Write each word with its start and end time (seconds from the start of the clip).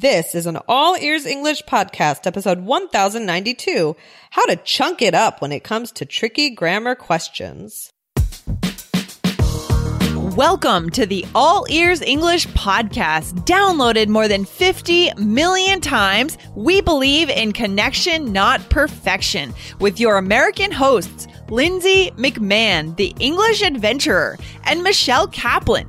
This 0.00 0.36
is 0.36 0.46
an 0.46 0.56
All 0.68 0.94
Ears 0.96 1.26
English 1.26 1.64
podcast, 1.64 2.24
episode 2.24 2.60
1092 2.60 3.96
How 4.30 4.46
to 4.46 4.54
Chunk 4.54 5.02
It 5.02 5.12
Up 5.12 5.42
When 5.42 5.50
It 5.50 5.64
Comes 5.64 5.90
to 5.90 6.04
Tricky 6.04 6.50
Grammar 6.50 6.94
Questions. 6.94 7.92
Welcome 10.36 10.90
to 10.90 11.04
the 11.04 11.24
All 11.34 11.66
Ears 11.68 12.00
English 12.00 12.46
podcast. 12.50 13.44
Downloaded 13.44 14.06
more 14.06 14.28
than 14.28 14.44
50 14.44 15.14
million 15.14 15.80
times, 15.80 16.38
we 16.54 16.80
believe 16.80 17.28
in 17.28 17.50
connection, 17.50 18.32
not 18.32 18.70
perfection, 18.70 19.52
with 19.80 19.98
your 19.98 20.16
American 20.16 20.70
hosts, 20.70 21.26
Lindsay 21.48 22.12
McMahon, 22.12 22.94
the 22.96 23.12
English 23.18 23.62
adventurer, 23.62 24.38
and 24.62 24.84
Michelle 24.84 25.26
Kaplan, 25.26 25.88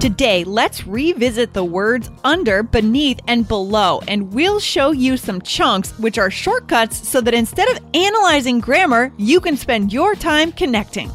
Today, 0.00 0.44
let's 0.44 0.86
revisit 0.86 1.52
the 1.52 1.62
words 1.62 2.10
under, 2.24 2.62
beneath, 2.62 3.20
and 3.28 3.46
below, 3.46 4.00
and 4.08 4.32
we'll 4.32 4.58
show 4.58 4.92
you 4.92 5.18
some 5.18 5.42
chunks, 5.42 5.90
which 5.98 6.16
are 6.16 6.30
shortcuts, 6.30 7.06
so 7.06 7.20
that 7.20 7.34
instead 7.34 7.68
of 7.68 7.84
analyzing 7.92 8.60
grammar, 8.60 9.12
you 9.18 9.40
can 9.40 9.58
spend 9.58 9.92
your 9.92 10.14
time 10.14 10.52
connecting. 10.52 11.10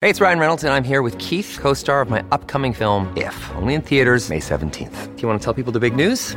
Hey, 0.00 0.10
it's 0.10 0.20
Ryan 0.20 0.38
Reynolds, 0.38 0.62
and 0.62 0.72
I'm 0.72 0.84
here 0.84 1.02
with 1.02 1.18
Keith, 1.18 1.58
co 1.60 1.74
star 1.74 2.00
of 2.00 2.08
my 2.08 2.24
upcoming 2.30 2.72
film, 2.72 3.12
If, 3.16 3.50
only 3.56 3.74
in 3.74 3.82
theaters, 3.82 4.30
May 4.30 4.38
17th. 4.38 5.16
Do 5.16 5.22
you 5.22 5.26
want 5.26 5.40
to 5.40 5.44
tell 5.44 5.54
people 5.54 5.72
the 5.72 5.80
big 5.80 5.96
news? 5.96 6.36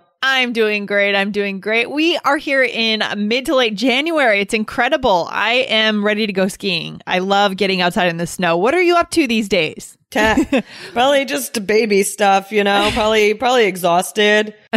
I'm 0.23 0.53
doing 0.53 0.85
great. 0.85 1.15
I'm 1.15 1.31
doing 1.31 1.59
great. 1.59 1.89
We 1.89 2.15
are 2.23 2.37
here 2.37 2.63
in 2.63 3.03
mid 3.17 3.47
to 3.47 3.55
late 3.55 3.73
January. 3.73 4.39
It's 4.39 4.53
incredible. 4.53 5.27
I 5.31 5.65
am 5.67 6.05
ready 6.05 6.27
to 6.27 6.33
go 6.33 6.47
skiing. 6.47 7.01
I 7.07 7.19
love 7.19 7.57
getting 7.57 7.81
outside 7.81 8.07
in 8.07 8.17
the 8.17 8.27
snow. 8.27 8.55
What 8.57 8.75
are 8.75 8.81
you 8.81 8.95
up 8.97 9.09
to 9.11 9.25
these 9.25 9.49
days? 9.49 9.97
Probably 10.93 11.25
just 11.25 11.65
baby 11.65 12.03
stuff, 12.03 12.51
you 12.51 12.65
know, 12.65 12.91
probably, 12.93 13.33
probably 13.33 13.65
exhausted. 13.65 14.53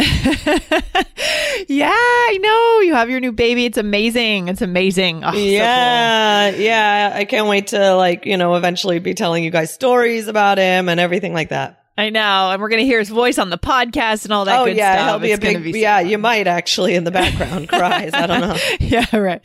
yeah, 1.67 1.91
I 1.91 2.39
know. 2.41 2.79
You 2.79 2.93
have 2.95 3.09
your 3.09 3.19
new 3.19 3.33
baby. 3.33 3.65
It's 3.65 3.77
amazing. 3.77 4.47
It's 4.47 4.61
amazing. 4.61 5.25
Oh, 5.25 5.31
so 5.31 5.37
yeah. 5.37 6.49
Yeah. 6.51 7.11
I 7.13 7.25
can't 7.25 7.47
wait 7.49 7.67
to 7.67 7.95
like, 7.95 8.25
you 8.25 8.37
know, 8.37 8.55
eventually 8.55 8.99
be 8.99 9.13
telling 9.13 9.43
you 9.43 9.51
guys 9.51 9.73
stories 9.73 10.29
about 10.29 10.57
him 10.57 10.87
and 10.87 11.01
everything 11.01 11.33
like 11.33 11.49
that. 11.49 11.84
I 11.97 12.09
know, 12.09 12.51
and 12.51 12.61
we're 12.61 12.67
going 12.67 12.81
to 12.81 12.85
hear 12.85 12.99
his 12.99 13.07
voice 13.09 13.37
on 13.37 13.49
the 13.49 13.57
podcast 13.57 14.25
and 14.25 14.33
all 14.33 14.43
that. 14.45 14.59
Oh 14.59 14.65
good 14.65 14.75
yeah, 14.75 14.95
stuff. 14.95 15.09
he'll 15.11 15.19
be 15.19 15.31
It's 15.31 15.37
a 15.37 15.59
big. 15.59 15.73
be 15.73 15.79
yeah, 15.79 15.99
fun. 16.01 16.09
you 16.09 16.17
might 16.17 16.45
actually 16.45 16.93
in 16.95 17.05
the 17.05 17.11
background 17.11 17.69
cries. 17.69 18.11
I 18.13 18.27
don't 18.27 18.41
know. 18.41 18.57
yeah, 18.81 19.15
right. 19.15 19.39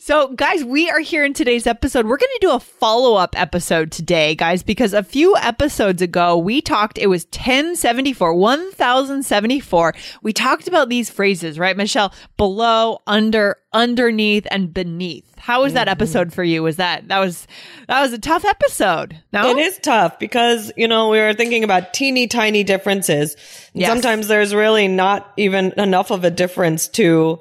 So, 0.00 0.28
guys, 0.34 0.64
we 0.64 0.90
are 0.90 0.98
here 0.98 1.24
in 1.24 1.34
today's 1.34 1.68
episode. 1.68 2.06
We're 2.06 2.16
going 2.16 2.32
to 2.34 2.38
do 2.40 2.50
a 2.50 2.58
follow 2.58 3.14
up 3.14 3.38
episode 3.38 3.92
today, 3.92 4.34
guys, 4.34 4.64
because 4.64 4.92
a 4.92 5.04
few 5.04 5.36
episodes 5.36 6.02
ago 6.02 6.36
we 6.36 6.60
talked, 6.60 6.98
it 6.98 7.06
was 7.06 7.26
1074, 7.26 8.34
1074. 8.34 9.94
We 10.22 10.32
talked 10.32 10.66
about 10.66 10.88
these 10.88 11.10
phrases, 11.10 11.60
right, 11.60 11.76
Michelle? 11.76 12.12
Below, 12.36 13.02
under, 13.06 13.58
underneath, 13.72 14.48
and 14.50 14.74
beneath. 14.74 15.33
How 15.44 15.60
was 15.60 15.72
Mm-hmm. 15.72 15.74
that 15.76 15.88
episode 15.88 16.32
for 16.32 16.42
you? 16.42 16.62
Was 16.62 16.76
that, 16.76 17.08
that 17.08 17.18
was, 17.18 17.46
that 17.86 18.00
was 18.00 18.14
a 18.14 18.18
tough 18.18 18.46
episode. 18.46 19.20
No? 19.30 19.50
It 19.50 19.58
is 19.58 19.78
tough 19.78 20.18
because, 20.18 20.72
you 20.74 20.88
know, 20.88 21.10
we 21.10 21.18
were 21.18 21.34
thinking 21.34 21.64
about 21.64 21.92
teeny 21.92 22.26
tiny 22.26 22.64
differences. 22.64 23.36
Yes. 23.74 23.90
Sometimes 23.90 24.26
there's 24.28 24.54
really 24.54 24.88
not 24.88 25.30
even 25.36 25.72
enough 25.76 26.10
of 26.10 26.24
a 26.24 26.30
difference 26.30 26.88
to 26.88 27.40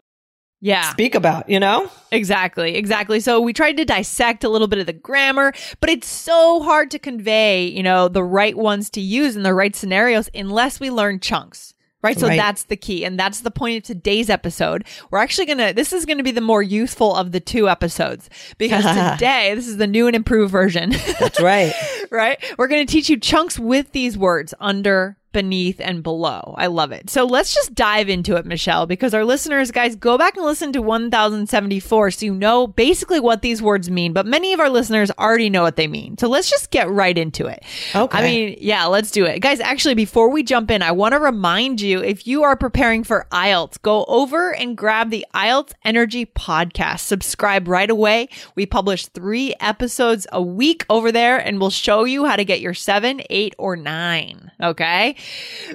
Yeah. 0.59 0.89
speak 0.91 1.15
about, 1.15 1.47
you 1.49 1.61
know? 1.61 1.89
Exactly, 2.11 2.75
exactly. 2.75 3.21
So 3.21 3.39
we 3.39 3.53
tried 3.53 3.77
to 3.77 3.85
dissect 3.85 4.43
a 4.43 4.49
little 4.49 4.67
bit 4.67 4.79
of 4.79 4.85
the 4.85 4.91
grammar, 4.93 5.53
but 5.79 5.89
it's 5.89 6.07
so 6.07 6.61
hard 6.61 6.91
to 6.91 6.99
convey, 6.99 7.67
you 7.67 7.83
know, 7.83 8.09
the 8.09 8.23
right 8.23 8.57
ones 8.57 8.89
to 8.91 9.01
use 9.01 9.37
in 9.37 9.43
the 9.43 9.53
right 9.53 9.75
scenarios 9.75 10.29
unless 10.35 10.79
we 10.81 10.89
learn 10.91 11.21
chunks. 11.21 11.72
Right. 12.03 12.19
So 12.19 12.27
Right. 12.27 12.37
that's 12.37 12.63
the 12.65 12.75
key. 12.75 13.05
And 13.05 13.17
that's 13.17 13.39
the 13.41 13.49
point 13.51 13.77
of 13.77 13.83
today's 13.83 14.29
episode. 14.29 14.83
We're 15.09 15.19
actually 15.19 15.45
going 15.45 15.57
to, 15.59 15.73
this 15.73 15.93
is 15.93 16.05
going 16.05 16.17
to 16.17 16.23
be 16.23 16.31
the 16.31 16.41
more 16.41 16.61
useful 16.61 17.15
of 17.15 17.31
the 17.31 17.39
two 17.39 17.69
episodes 17.69 18.29
because 18.57 18.83
today, 19.17 19.55
this 19.55 19.67
is 19.67 19.77
the 19.77 19.87
new 19.87 20.07
and 20.07 20.15
improved 20.15 20.51
version. 20.51 20.91
That's 21.19 21.39
right. 21.41 21.73
right? 22.11 22.43
We're 22.57 22.67
going 22.67 22.85
to 22.85 22.91
teach 22.91 23.09
you 23.09 23.17
chunks 23.17 23.57
with 23.57 23.91
these 23.93 24.17
words 24.17 24.53
under, 24.59 25.17
beneath, 25.33 25.81
and 25.81 26.01
below. 26.03 26.55
I 26.57 26.67
love 26.67 26.91
it. 26.91 27.09
So 27.09 27.25
let's 27.25 27.53
just 27.53 27.73
dive 27.73 28.09
into 28.09 28.35
it, 28.35 28.45
Michelle, 28.45 28.85
because 28.85 29.13
our 29.13 29.25
listeners, 29.25 29.71
guys, 29.71 29.95
go 29.95 30.17
back 30.17 30.37
and 30.37 30.45
listen 30.45 30.71
to 30.73 30.81
1074 30.81 32.11
so 32.11 32.25
you 32.25 32.33
know 32.33 32.67
basically 32.67 33.19
what 33.19 33.41
these 33.41 33.61
words 33.61 33.89
mean. 33.89 34.13
But 34.13 34.25
many 34.25 34.53
of 34.53 34.59
our 34.59 34.69
listeners 34.69 35.11
already 35.19 35.49
know 35.49 35.63
what 35.63 35.75
they 35.75 35.87
mean. 35.87 36.17
So 36.17 36.27
let's 36.27 36.49
just 36.49 36.71
get 36.71 36.89
right 36.89 37.17
into 37.17 37.47
it. 37.47 37.63
Okay. 37.93 38.17
I 38.17 38.21
mean, 38.21 38.57
yeah, 38.61 38.85
let's 38.85 39.11
do 39.11 39.25
it. 39.25 39.39
Guys, 39.39 39.59
actually, 39.59 39.95
before 39.95 40.29
we 40.29 40.43
jump 40.43 40.71
in, 40.71 40.81
I 40.81 40.91
want 40.91 41.13
to 41.13 41.19
remind 41.19 41.81
you 41.81 42.01
if 42.01 42.25
you 42.27 42.43
are 42.43 42.55
preparing 42.55 43.03
for 43.03 43.27
IELTS, 43.31 43.81
go 43.81 44.05
over 44.07 44.53
and 44.53 44.77
grab 44.77 45.09
the 45.09 45.25
IELTS 45.33 45.73
Energy 45.83 46.25
podcast. 46.25 46.99
Subscribe 46.99 47.67
right 47.67 47.89
away. 47.89 48.29
We 48.55 48.65
publish 48.65 49.07
three 49.07 49.53
episodes 49.59 50.27
a 50.31 50.41
week 50.41 50.85
over 50.89 51.11
there, 51.11 51.37
and 51.37 51.59
we'll 51.59 51.69
show 51.69 52.03
you 52.03 52.25
how 52.25 52.35
to 52.35 52.45
get 52.45 52.61
your 52.61 52.73
seven, 52.73 53.21
eight, 53.29 53.55
or 53.57 53.75
nine. 53.75 54.51
Okay. 54.61 55.15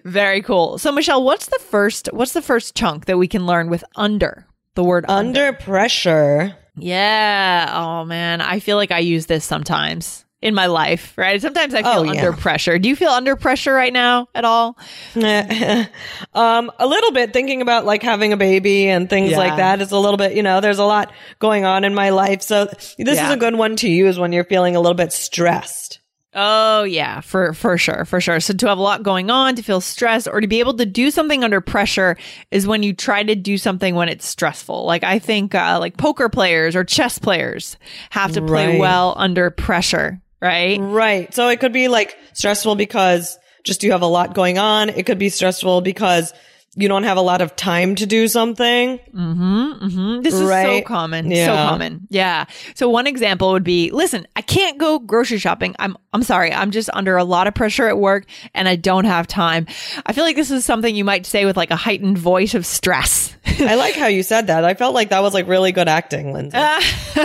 Very 0.05 0.43
cool. 0.43 0.79
So, 0.79 0.93
Michelle, 0.93 1.23
what's 1.25 1.47
the 1.47 1.59
first, 1.59 2.09
what's 2.13 2.33
the 2.33 2.43
first 2.43 2.75
chunk 2.75 3.07
that 3.07 3.19
we 3.19 3.29
can 3.29 3.47
learn 3.47 3.69
with 3.71 3.85
under? 3.97 4.47
The 4.75 4.85
word 4.85 5.05
under. 5.09 5.47
Under 5.47 5.53
pressure. 5.59 6.55
Yeah. 6.77 7.73
Oh 7.75 8.05
man, 8.05 8.41
I 8.41 8.61
feel 8.61 8.77
like 8.77 8.93
I 8.93 9.01
use 9.01 9.27
this 9.27 9.45
sometimes 9.45 10.25
in 10.41 10.55
my 10.55 10.67
life, 10.67 11.15
right? 11.19 11.43
Sometimes 11.43 11.75
I 11.75 11.83
feel 11.83 11.91
Oh, 11.93 12.03
yeah. 12.05 12.11
under 12.13 12.33
pressure. 12.33 12.79
Do 12.79 12.89
you 12.89 12.95
feel 12.95 13.09
under 13.11 13.35
pressure 13.35 13.75
right 13.75 13.93
now 13.93 14.29
at 14.37 14.45
all? 14.45 14.79
um, 15.17 16.71
a 16.79 16.87
little 16.87 17.13
bit 17.13 17.33
thinking 17.33 17.61
about 17.63 17.85
like 17.85 18.03
having 18.05 18.33
a 18.33 18.37
baby 18.37 18.89
and 18.89 19.11
things 19.11 19.33
Yeah. 19.33 19.39
like 19.39 19.57
that 19.57 19.81
is 19.83 19.91
a 19.91 19.99
little 19.99 20.17
bit, 20.17 20.35
you 20.35 20.43
know, 20.45 20.61
there's 20.61 20.79
a 20.79 20.85
lot 20.85 21.13
going 21.41 21.65
on 21.65 21.83
in 21.85 21.95
my 21.95 22.11
life. 22.11 22.43
So 22.43 22.67
this 22.67 22.97
is 23.21 23.31
a 23.31 23.37
good 23.37 23.57
one 23.57 23.75
to 23.77 23.89
use 23.91 24.19
when 24.19 24.33
you're 24.33 24.45
feeling 24.45 24.77
a 24.77 24.81
little 24.81 24.95
bit 24.95 25.13
stressed. 25.13 25.99
Oh 26.35 26.83
yeah, 26.85 27.21
for 27.21 27.55
for 27.55 27.79
sure, 27.79 28.05
for 28.05 28.21
sure. 28.21 28.39
So 28.39 28.53
to 28.53 28.69
have 28.69 28.79
a 28.79 28.83
lot 28.83 29.03
going 29.03 29.31
on, 29.31 29.57
to 29.57 29.63
feel 29.63 29.81
stressed, 29.81 30.29
or 30.29 30.41
to 30.41 30.47
be 30.47 30.61
able 30.61 30.75
to 30.75 30.85
do 30.85 31.11
something 31.11 31.43
under 31.43 31.61
pressure 31.63 32.17
is 32.51 32.67
when 32.67 32.83
you 32.83 32.93
try 32.93 33.23
to 33.23 33.35
do 33.35 33.57
something 33.57 33.95
when 33.95 34.11
it's 34.11 34.27
stressful. 34.27 34.85
Like 34.85 35.05
I 35.05 35.19
think, 35.19 35.55
uh, 35.55 35.79
like 35.81 35.97
poker 35.97 36.29
players 36.29 36.77
or 36.77 36.85
chess 36.85 37.19
players 37.19 37.79
have 38.11 38.33
to 38.33 38.43
play 38.43 38.69
Right. 38.69 38.79
well 38.79 39.15
under 39.17 39.51
pressure, 39.51 40.21
right? 40.43 40.79
Right. 40.79 41.33
So 41.35 41.49
it 41.49 41.61
could 41.61 41.73
be 41.73 41.89
like 41.89 42.17
stressful 42.35 42.75
because 42.77 43.39
just 43.65 43.83
you 43.83 43.93
have 43.93 44.03
a 44.03 44.07
lot 44.07 44.35
going 44.35 44.59
on. 44.59 44.91
It 44.91 45.07
could 45.07 45.19
be 45.19 45.31
stressful 45.31 45.81
because 45.81 46.33
you 46.81 46.89
don't 46.89 47.03
have 47.03 47.17
a 47.17 47.21
lot 47.23 47.41
of 47.41 47.55
time 47.57 47.95
to 47.97 48.07
do 48.07 48.29
something. 48.29 48.99
Mm, 49.15 50.23
This 50.23 50.33
is 50.35 50.41
so 50.41 50.47
Right. 50.47 50.85
common. 50.85 51.27
So 51.27 51.35
Yeah. 51.35 51.67
common. 51.69 52.07
Yeah. 52.09 52.45
So 52.75 52.89
one 52.89 53.07
example 53.07 53.53
would 53.53 53.65
be, 53.65 53.91
listen, 53.91 54.27
I 54.37 54.43
can't 54.43 54.79
go 54.79 54.99
grocery 54.99 55.39
shopping. 55.39 55.75
I'm 55.79 55.97
I'm 56.13 56.23
sorry. 56.23 56.53
I'm 56.53 56.71
just 56.71 56.89
under 56.95 57.17
a 57.17 57.25
lot 57.25 57.47
of 57.47 57.55
pressure 57.55 57.87
at 57.89 57.99
work 57.99 58.25
and 58.55 58.67
I 58.69 58.77
don't 58.77 59.05
have 59.05 59.27
time. 59.27 59.67
I 60.07 60.13
feel 60.13 60.25
like 60.25 60.37
this 60.37 60.51
is 60.51 60.65
something 60.65 60.95
you 60.97 61.05
might 61.05 61.27
say 61.27 61.45
with 61.45 61.57
like 61.57 61.71
a 61.71 61.77
heightened 61.77 62.17
voice 62.19 62.55
of 62.55 62.65
stress. 62.65 63.37
I 63.61 63.75
like 63.85 63.95
how 63.95 64.07
you 64.07 64.23
said 64.23 64.47
that. 64.47 64.65
I 64.65 64.75
felt 64.75 64.95
like 64.95 65.11
that 65.11 65.21
was 65.23 65.35
like 65.35 65.47
really 65.49 65.73
good 65.73 65.89
acting, 65.89 66.33
Lindsay. 66.33 66.57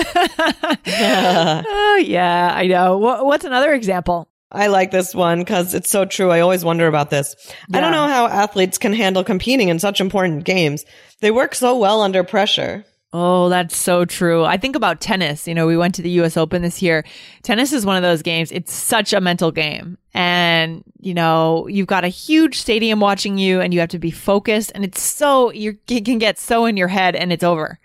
oh 0.88 2.03
yeah, 2.06 2.51
I 2.56 2.67
know. 2.67 2.97
Wha 2.97 3.23
what's 3.23 3.45
another 3.45 3.73
example? 3.73 4.27
I 4.53 4.67
like 4.67 4.91
this 4.91 5.15
one 5.15 5.39
because 5.39 5.73
it's 5.73 5.89
so 5.89 6.05
true. 6.05 6.29
I 6.29 6.41
always 6.41 6.63
wonder 6.63 6.88
about 6.88 7.09
this. 7.09 7.35
I 7.73 7.79
don't 7.81 7.91
know 7.91 8.07
how 8.07 8.27
athletes 8.27 8.77
can 8.77 8.94
handle 8.94 9.23
competing 9.23 9.69
in 9.69 9.79
such 9.79 10.00
important 10.00 10.44
games. 10.44 10.85
They 11.21 11.31
work 11.31 11.55
so 11.55 11.77
well 11.77 12.01
under 12.01 12.23
pressure. 12.23 12.85
Oh, 13.15 13.50
that's 13.50 13.77
so 13.77 14.05
true. 14.05 14.44
I 14.44 14.57
think 14.57 14.75
about 14.75 15.00
tennis. 15.00 15.47
You 15.47 15.53
know, 15.53 15.67
we 15.67 15.77
went 15.77 15.95
to 15.95 16.01
the 16.01 16.09
US 16.21 16.35
Open 16.35 16.63
this 16.63 16.81
year. 16.81 17.05
Tennis 17.44 17.71
is 17.71 17.85
one 17.85 17.95
of 17.95 18.01
those 18.01 18.23
games. 18.23 18.51
It's 18.51 18.73
such 18.73 19.13
a 19.13 19.21
mental 19.21 19.51
game. 19.51 20.00
And, 20.15 20.83
you 20.99 21.13
know, 21.13 21.67
you've 21.67 21.88
got 21.88 22.06
a 22.06 22.09
huge 22.09 22.59
stadium 22.59 22.99
watching 22.99 23.38
you 23.38 23.61
and 23.61 23.71
you 23.73 23.79
have 23.81 23.89
to 23.89 23.99
be 23.99 24.11
focused 24.11 24.71
and 24.73 24.83
it's 24.83 25.01
so, 25.01 25.51
you 25.51 25.77
can 25.88 26.17
get 26.17 26.39
so 26.39 26.65
in 26.65 26.75
your 26.75 26.88
head 26.88 27.15
and 27.15 27.31
it's 27.31 27.44
over. 27.44 27.79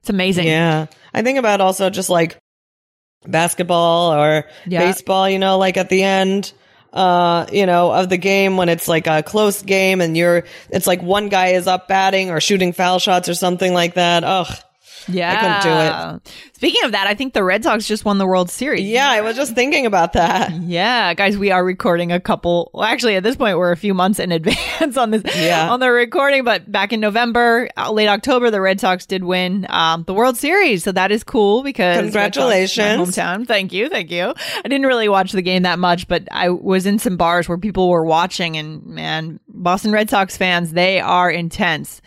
It's 0.00 0.10
amazing. 0.10 0.46
Yeah. 0.46 0.86
I 1.14 1.22
think 1.22 1.38
about 1.38 1.62
also 1.62 1.88
just 1.88 2.10
like 2.10 2.36
basketball 3.26 4.12
or 4.14 4.44
Yeah. 4.66 4.80
baseball, 4.80 5.28
you 5.28 5.38
know, 5.38 5.58
like 5.58 5.76
at 5.76 5.88
the 5.88 6.02
end, 6.02 6.52
uh, 6.92 7.46
you 7.52 7.66
know, 7.66 7.90
of 7.92 8.08
the 8.08 8.16
game 8.16 8.56
when 8.56 8.68
it's 8.68 8.86
like 8.88 9.06
a 9.06 9.22
close 9.22 9.62
game 9.62 10.00
and 10.00 10.16
you're, 10.16 10.44
it's 10.70 10.86
like 10.86 11.02
one 11.02 11.28
guy 11.28 11.48
is 11.48 11.66
up 11.66 11.88
batting 11.88 12.30
or 12.30 12.40
shooting 12.40 12.72
foul 12.72 12.98
shots 12.98 13.28
or 13.28 13.34
something 13.34 13.74
like 13.74 13.94
that. 13.94 14.22
Ugh. 14.24 14.46
Yeah. 15.08 15.58
couldn't 15.60 15.62
do 15.72 16.18
it. 16.30 16.34
Speaking 16.56 16.84
of 16.84 16.92
that, 16.92 17.06
I 17.06 17.14
think 17.14 17.34
the 17.34 17.44
Red 17.44 17.62
Sox 17.64 17.86
just 17.86 18.04
won 18.04 18.18
the 18.18 18.26
World 18.26 18.50
Series. 18.50 18.82
Yeah. 18.82 19.10
I 19.10 19.20
was 19.20 19.36
just 19.36 19.54
thinking 19.54 19.86
about 19.86 20.14
that. 20.14 20.52
Yeah, 20.62 21.12
guys, 21.14 21.36
we 21.36 21.50
are 21.50 21.64
recording 21.64 22.10
a 22.12 22.18
couple. 22.20 22.70
Well, 22.72 22.84
actually, 22.84 23.16
at 23.16 23.22
this 23.22 23.36
point, 23.36 23.58
we're 23.58 23.72
a 23.72 23.76
few 23.76 23.92
months 23.94 24.18
in 24.18 24.32
advance 24.32 24.96
on 24.96 25.10
this 25.10 25.22
Yeah. 25.36 25.70
on 25.70 25.80
the 25.80 25.90
recording. 25.90 26.44
But 26.44 26.70
back 26.70 26.92
in 26.92 27.00
November, 27.00 27.68
uh, 27.76 27.92
late 27.92 28.08
October, 28.08 28.50
the 28.50 28.60
Red 28.60 28.80
Sox 28.80 29.04
did 29.06 29.24
win 29.24 29.66
um, 29.68 30.04
the 30.06 30.14
World 30.14 30.36
Series, 30.36 30.84
so 30.84 30.92
that 30.92 31.10
is 31.12 31.22
cool 31.24 31.62
because 31.62 31.96
Red 32.14 32.34
Sox 32.34 32.38
my 32.38 32.42
Congratulations. 32.42 33.16
hometown. 33.16 33.46
Thank 33.46 33.72
you, 33.72 33.88
thank 33.90 34.10
you. 34.10 34.32
I 34.64 34.68
didn't 34.68 34.86
really 34.86 35.08
watch 35.08 35.32
the 35.32 35.42
game 35.42 35.64
that 35.64 35.78
much, 35.78 36.08
but 36.08 36.26
I 36.30 36.48
was 36.50 36.86
in 36.86 36.98
some 36.98 37.16
bars 37.16 37.48
where 37.48 37.58
people 37.58 37.88
were 37.90 38.04
watching, 38.04 38.56
and 38.56 38.84
man, 38.86 39.40
Boston 39.48 39.92
Red 39.92 40.08
Sox 40.10 40.36
fans, 40.36 40.72
they 40.72 41.00
are 41.00 41.30
intense, 41.30 42.00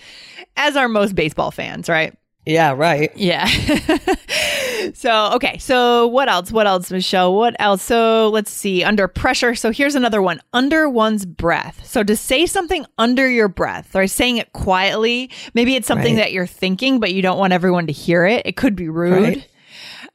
as 0.55 0.75
are 0.75 0.87
most 0.87 1.13
baseball 1.15 1.51
fans, 1.51 1.87
right? 1.89 2.15
Yeah. 2.47 2.73
Right. 2.73 3.11
Yeah. 3.15 3.45
so, 4.93 5.31
okay. 5.33 5.57
So, 5.57 6.07
what 6.07 6.29
else? 6.29 6.51
What 6.51 6.65
else, 6.65 6.89
Michelle? 6.89 7.35
What 7.35 7.55
else? 7.59 7.81
So, 7.81 8.29
let's 8.29 8.51
see. 8.51 8.83
Under 8.83 9.07
pressure. 9.07 9.53
So, 9.53 9.71
here's 9.71 9.95
another 9.95 10.21
one 10.21 10.41
under 10.53 10.89
one's 10.89 11.25
breath. 11.25 11.85
So, 11.85 12.03
to 12.03 12.15
say 12.15 12.45
something 12.45 12.85
under 12.97 13.29
your 13.29 13.49
breath 13.49 13.95
or 13.95 14.07
saying 14.07 14.37
it 14.37 14.53
quietly, 14.53 15.29
maybe 15.53 15.75
it's 15.75 15.87
something 15.87 16.15
Right. 16.15 16.23
that 16.23 16.31
you're 16.31 16.47
thinking, 16.47 16.99
but 16.99 17.13
you 17.13 17.21
don't 17.21 17.37
want 17.37 17.53
everyone 17.53 17.87
to 17.87 17.93
hear 17.93 18.25
it. 18.25 18.45
It 18.45 18.55
could 18.55 18.75
be 18.75 18.87
rude. 18.87 19.21
Right. 19.21 19.47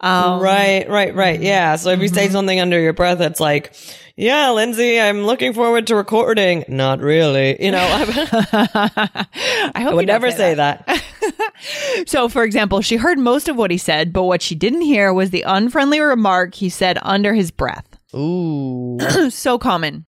Um, 0.03 0.41
right, 0.41 0.89
right, 0.89 1.15
right. 1.15 1.41
Yeah. 1.41 1.77
So 1.77 1.91
if 1.91 2.01
you 2.01 2.09
say 2.09 2.25
mm-hmm. 2.25 2.33
something 2.33 2.61
under 2.61 2.81
your 2.81 2.93
breath, 2.93 3.21
it's 3.21 3.39
like, 3.39 3.73
yeah, 4.17 4.51
Lindsay, 4.51 5.01
I'm 5.01 5.23
looking 5.23 5.53
forward 5.53 5.87
to 5.87 5.97
recording. 5.97 6.65
Not 6.67 7.01
really. 7.01 7.63
You 7.65 7.71
know, 7.71 7.79
I, 7.89 9.27
I 9.75 9.81
hope 9.83 9.95
would 9.95 10.07
never 10.07 10.31
say 10.33 10.55
that. 10.55 11.05
So, 12.07 12.29
for 12.29 12.43
example, 12.45 12.81
she 12.81 12.97
heard 12.97 13.19
most 13.19 13.49
of 13.49 13.57
what 13.57 13.71
he 13.71 13.79
said, 13.79 14.13
but 14.13 14.25
what 14.25 14.43
she 14.43 14.55
didn't 14.55 14.83
hear 14.83 15.13
was 15.13 15.31
the 15.31 15.43
unfriendly 15.43 16.01
remark 16.01 16.55
he 16.55 16.69
said 16.69 16.99
under 17.03 17.35
his 17.35 17.51
breath. 17.51 17.87
Ooh. 18.15 18.99
so 19.31 19.59
common. 19.59 20.07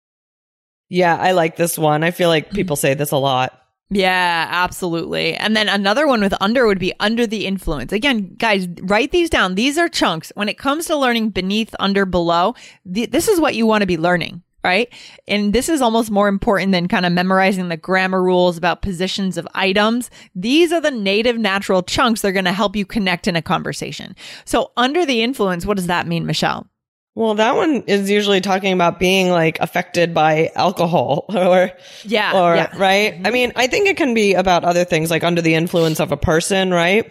Yeah, 0.89 1.17
I 1.17 1.33
like 1.33 1.57
this 1.57 1.79
one. 1.79 2.03
I 2.03 2.11
feel 2.11 2.29
like 2.29 2.51
people 2.51 2.77
say 2.77 2.95
this 2.95 3.13
a 3.13 3.17
lot. 3.17 3.57
Yeah, 3.91 4.47
absolutely. 4.49 5.35
And 5.35 5.57
then 5.57 5.69
another 5.69 6.07
one 6.07 6.21
with 6.21 6.35
under 6.41 6.67
would 6.67 6.79
be 6.79 6.93
under 7.01 7.27
the 7.27 7.47
influence. 7.47 7.93
Again, 7.93 8.35
guys, 8.39 8.69
write 8.83 9.11
these 9.11 9.29
down. 9.29 9.57
These 9.57 9.79
are 9.79 9.89
chunks. 9.89 10.33
When 10.37 10.49
it 10.49 10.59
comes 10.59 10.87
to 10.87 10.97
learning 10.97 11.31
beneath, 11.31 11.75
under, 11.81 12.07
below, 12.07 12.55
th- 12.93 13.11
this 13.11 13.27
is 13.27 13.41
what 13.41 13.57
you 13.57 13.67
want 13.67 13.83
to 13.83 13.87
be 13.87 13.99
learning. 13.99 14.43
Right. 14.63 14.93
And 15.27 15.53
this 15.55 15.71
is 15.71 15.81
almost 15.81 16.11
more 16.11 16.29
important 16.29 16.73
than 16.73 16.87
kind 16.87 17.07
of 17.07 17.13
memorizing 17.13 17.69
the 17.71 17.79
grammar 17.79 18.23
rules 18.23 18.59
about 18.59 18.83
positions 18.83 19.39
of 19.39 19.49
items. 19.55 20.11
These 20.35 20.71
are 20.71 20.83
the 20.83 20.91
native 20.91 21.39
natural 21.39 21.83
chunks 21.83 22.21
that 22.21 22.29
are 22.29 22.33
going 22.33 22.45
to 22.45 22.53
help 22.53 22.77
you 22.77 22.85
connect 22.85 23.27
in 23.27 23.37
a 23.37 23.43
conversation. 23.43 24.15
So 24.45 24.73
under 24.77 25.07
the 25.07 25.23
influence, 25.23 25.65
what 25.65 25.79
does 25.79 25.87
that 25.87 26.07
mean, 26.07 26.27
Michelle? 26.27 26.67
Well, 27.15 27.35
that 27.35 27.57
one 27.57 27.85
is 27.87 28.11
usually 28.11 28.41
talking 28.41 28.73
about 28.73 28.99
being 28.99 29.31
like 29.31 29.59
affected 29.61 30.15
by 30.15 30.51
alcohol 30.55 31.25
or 31.31 31.73
Yeah. 32.05 32.33
or 32.39 32.55
yeah. 32.55 32.77
right? 32.77 33.19
I 33.25 33.31
mean, 33.31 33.53
I 33.57 33.67
think 33.67 33.89
it 33.89 33.97
can 33.97 34.15
be 34.15 34.35
about 34.35 34.65
other 34.65 34.85
things 34.85 35.11
like 35.11 35.25
under 35.25 35.41
the 35.43 35.55
influence 35.55 36.01
of 36.01 36.13
a 36.13 36.17
person, 36.17 36.71
right? 36.71 37.11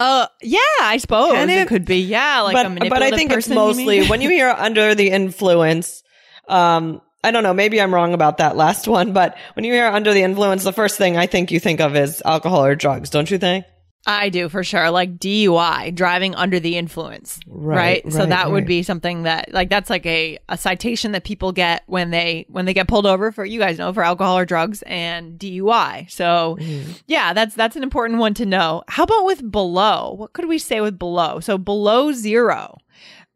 Uh, 0.00 0.26
yeah, 0.40 0.58
I 0.80 0.96
suppose 0.96 1.34
it, 1.34 1.50
it? 1.50 1.68
could 1.68 1.84
be. 1.84 2.00
Yeah. 2.00 2.40
Like 2.40 2.66
a 2.66 2.70
but 2.70 2.88
but 2.88 3.02
I 3.02 3.10
think 3.10 3.30
it's 3.32 3.48
person, 3.48 3.52
you 3.52 3.58
mostly 3.58 4.06
when 4.06 4.22
you 4.22 4.30
hear 4.30 4.48
under 4.58 4.94
the 4.94 5.10
influence. 5.10 6.02
Um, 6.50 7.00
I 7.22 7.30
don't 7.30 7.42
know. 7.42 7.52
Maybe 7.54 7.80
I'm 7.80 7.92
wrong 7.94 8.14
about 8.14 8.38
that 8.38 8.56
last 8.56 8.88
one, 8.98 9.12
but 9.12 9.36
when 9.54 9.64
you 9.64 9.72
hear 9.72 9.86
under 9.86 10.12
the 10.14 10.22
influence, 10.22 10.64
the 10.64 10.72
first 10.72 10.96
thing 10.98 11.16
I 11.16 11.26
think 11.26 11.50
you 11.50 11.60
think 11.60 11.80
of 11.80 11.94
is 11.96 12.22
alcohol 12.24 12.64
or 12.64 12.74
drugs, 12.74 13.10
don't 13.10 13.30
you 13.30 13.38
think? 13.38 13.64
I 14.06 14.30
do 14.30 14.48
for 14.48 14.64
sure. 14.64 14.90
Like 14.90 15.18
DUI, 15.18 15.94
driving 15.94 16.34
under 16.34 16.58
the 16.58 16.78
influence. 16.78 17.38
Right. 17.46 18.02
Right, 18.02 18.12
so 18.12 18.20
right, 18.20 18.30
that 18.30 18.50
would 18.50 18.64
be 18.64 18.82
something 18.82 19.24
that 19.24 19.52
like 19.52 19.68
that's 19.68 19.90
like 19.90 20.06
a, 20.06 20.38
a 20.48 20.56
citation 20.56 21.12
that 21.12 21.22
people 21.24 21.52
get 21.52 21.82
when 21.86 22.08
they 22.10 22.46
when 22.48 22.64
they 22.64 22.72
get 22.72 22.88
pulled 22.88 23.04
over 23.04 23.30
for 23.30 23.44
you 23.44 23.60
guys 23.60 23.76
know 23.76 23.92
for 23.92 24.02
alcohol 24.02 24.38
or 24.38 24.46
drugs 24.46 24.80
and 24.86 25.38
DUI. 25.38 26.10
So 26.10 26.56
Mm-hmm. 26.58 26.92
yeah, 27.08 27.34
that's 27.34 27.54
that's 27.54 27.76
an 27.76 27.82
important 27.82 28.18
one 28.20 28.32
to 28.34 28.46
know. 28.46 28.82
How 28.88 29.02
about 29.02 29.26
with 29.26 29.48
below? 29.52 30.14
What 30.16 30.32
could 30.32 30.48
we 30.48 30.56
say 30.58 30.80
with 30.80 30.98
below? 30.98 31.40
So 31.40 31.58
below 31.58 32.10
zero. 32.12 32.78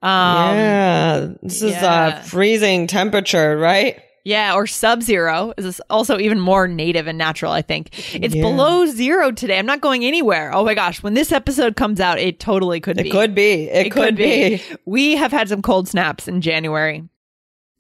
Um 0.05 0.56
yeah, 0.56 1.29
this 1.43 1.62
is 1.62 1.73
yeah. 1.73 1.87
uh 2.19 2.23
freezing 2.23 2.87
temperature, 2.87 3.56
right? 3.56 4.01
Yeah, 4.27 4.55
or 4.55 4.67
sub 4.67 5.03
zero 5.03 5.53
is 5.59 5.83
also 5.91 6.19
even 6.19 6.41
more 6.41 6.67
native 6.67 7.06
and 7.06 7.19
natural, 7.19 7.53
I 7.53 7.61
think. 7.61 7.91
It's 8.15 8.35
Yeah. 8.35 8.43
below 8.43 8.87
zero 8.87 9.31
today. 9.31 9.59
I'm 9.59 9.67
not 9.67 9.83
going 9.83 10.03
anywhere. 10.05 10.51
Oh 10.55 10.65
my 10.65 10.73
gosh. 10.75 11.03
When 11.03 11.12
this 11.12 11.31
episode 11.31 11.77
comes 11.77 12.01
out, 12.01 12.19
it 12.19 12.41
totally 12.41 12.81
could 12.81 12.97
be. 12.97 13.09
It 13.09 13.12
could 13.12 13.35
be. 13.35 13.65
It, 13.65 13.91
could, 13.91 14.17
be. 14.17 14.62
We 14.87 15.17
have 15.17 15.31
had 15.31 15.51
some 15.51 15.61
cold 15.61 15.89
snaps 15.89 16.27
in 16.27 16.41
January 16.41 17.05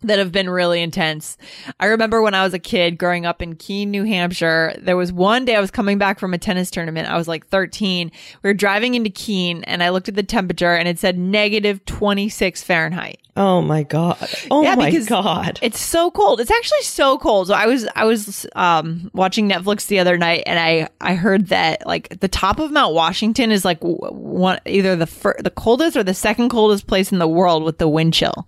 that 0.04 0.18
have 0.18 0.32
been 0.32 0.48
really 0.48 0.82
intense. 0.82 1.36
I 1.80 1.86
remember 1.86 2.22
when 2.22 2.34
I 2.34 2.44
was 2.44 2.54
a 2.54 2.58
kid 2.58 2.98
growing 2.98 3.26
up 3.26 3.42
in 3.42 3.56
Keene, 3.56 3.90
New 3.90 4.04
Hampshire, 4.04 4.74
there 4.80 4.96
was 4.96 5.12
one 5.12 5.44
day 5.44 5.56
I 5.56 5.60
was 5.60 5.70
coming 5.70 5.98
back 5.98 6.18
from 6.18 6.34
a 6.34 6.38
tennis 6.38 6.70
tournament. 6.70 7.08
I 7.08 7.16
was 7.16 7.28
like 7.28 7.46
13. 7.48 8.10
We 8.42 8.50
were 8.50 8.54
driving 8.54 8.94
into 8.94 9.10
Keene 9.10 9.64
and 9.64 9.82
I 9.82 9.90
looked 9.90 10.08
at 10.08 10.14
the 10.14 10.22
temperature 10.22 10.74
and 10.74 10.88
it 10.88 10.98
said 10.98 11.18
negative 11.18 11.84
26 11.86 12.62
Fahrenheit. 12.62 13.20
Oh 13.36 13.60
my 13.62 13.82
god. 13.82 14.28
Oh 14.48 14.62
Yeah, 14.62 14.76
my 14.76 14.92
god. 14.92 15.58
It's 15.60 15.80
so 15.80 16.12
cold. 16.12 16.38
It's 16.38 16.52
actually 16.52 16.82
so 16.82 17.18
cold. 17.18 17.48
So 17.48 17.54
I 17.54 17.66
was 17.66 17.84
I 17.96 18.04
was 18.04 18.46
um 18.54 19.10
watching 19.12 19.48
Netflix 19.48 19.88
the 19.88 19.98
other 19.98 20.16
night 20.16 20.44
and 20.46 20.56
I 20.56 20.88
I 21.00 21.16
heard 21.16 21.48
that 21.48 21.84
like 21.84 22.20
the 22.20 22.28
top 22.28 22.60
of 22.60 22.70
Mount 22.70 22.94
Washington 22.94 23.50
is 23.50 23.64
like 23.64 23.78
one 23.80 24.60
either 24.66 24.94
the 24.94 25.08
fir- 25.08 25.34
the 25.40 25.50
coldest 25.50 25.96
or 25.96 26.04
the 26.04 26.14
second 26.14 26.48
coldest 26.50 26.86
place 26.86 27.10
in 27.10 27.18
the 27.18 27.26
world 27.26 27.64
with 27.64 27.78
the 27.78 27.88
wind 27.88 28.14
chill. 28.14 28.46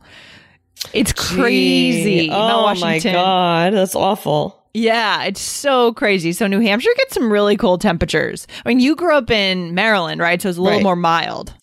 It's 0.93 1.13
crazy. 1.13 2.21
Gee. 2.23 2.29
Mount 2.31 2.53
Oh 2.53 2.63
my 2.63 2.63
Washington. 2.95 3.13
god. 3.15 3.73
That's 3.75 3.95
awful. 3.95 4.63
Yeah, 4.75 5.25
it's 5.25 5.41
so 5.41 5.93
crazy. 5.95 6.33
So 6.33 6.47
New 6.47 6.61
Hampshire 6.61 6.91
gets 6.97 7.15
some 7.15 7.33
really 7.33 7.57
cold 7.57 7.81
temperatures. 7.81 8.47
I 8.65 8.69
mean, 8.69 8.81
you 8.81 8.95
grew 8.95 9.15
up 9.17 9.31
in 9.31 9.75
Maryland, 9.75 10.21
right? 10.21 10.41
So 10.41 10.51
it's 10.51 10.59
a 10.59 10.63
little 10.63 10.79
Right. 10.79 10.83
more 10.83 10.97
mild. 10.97 11.55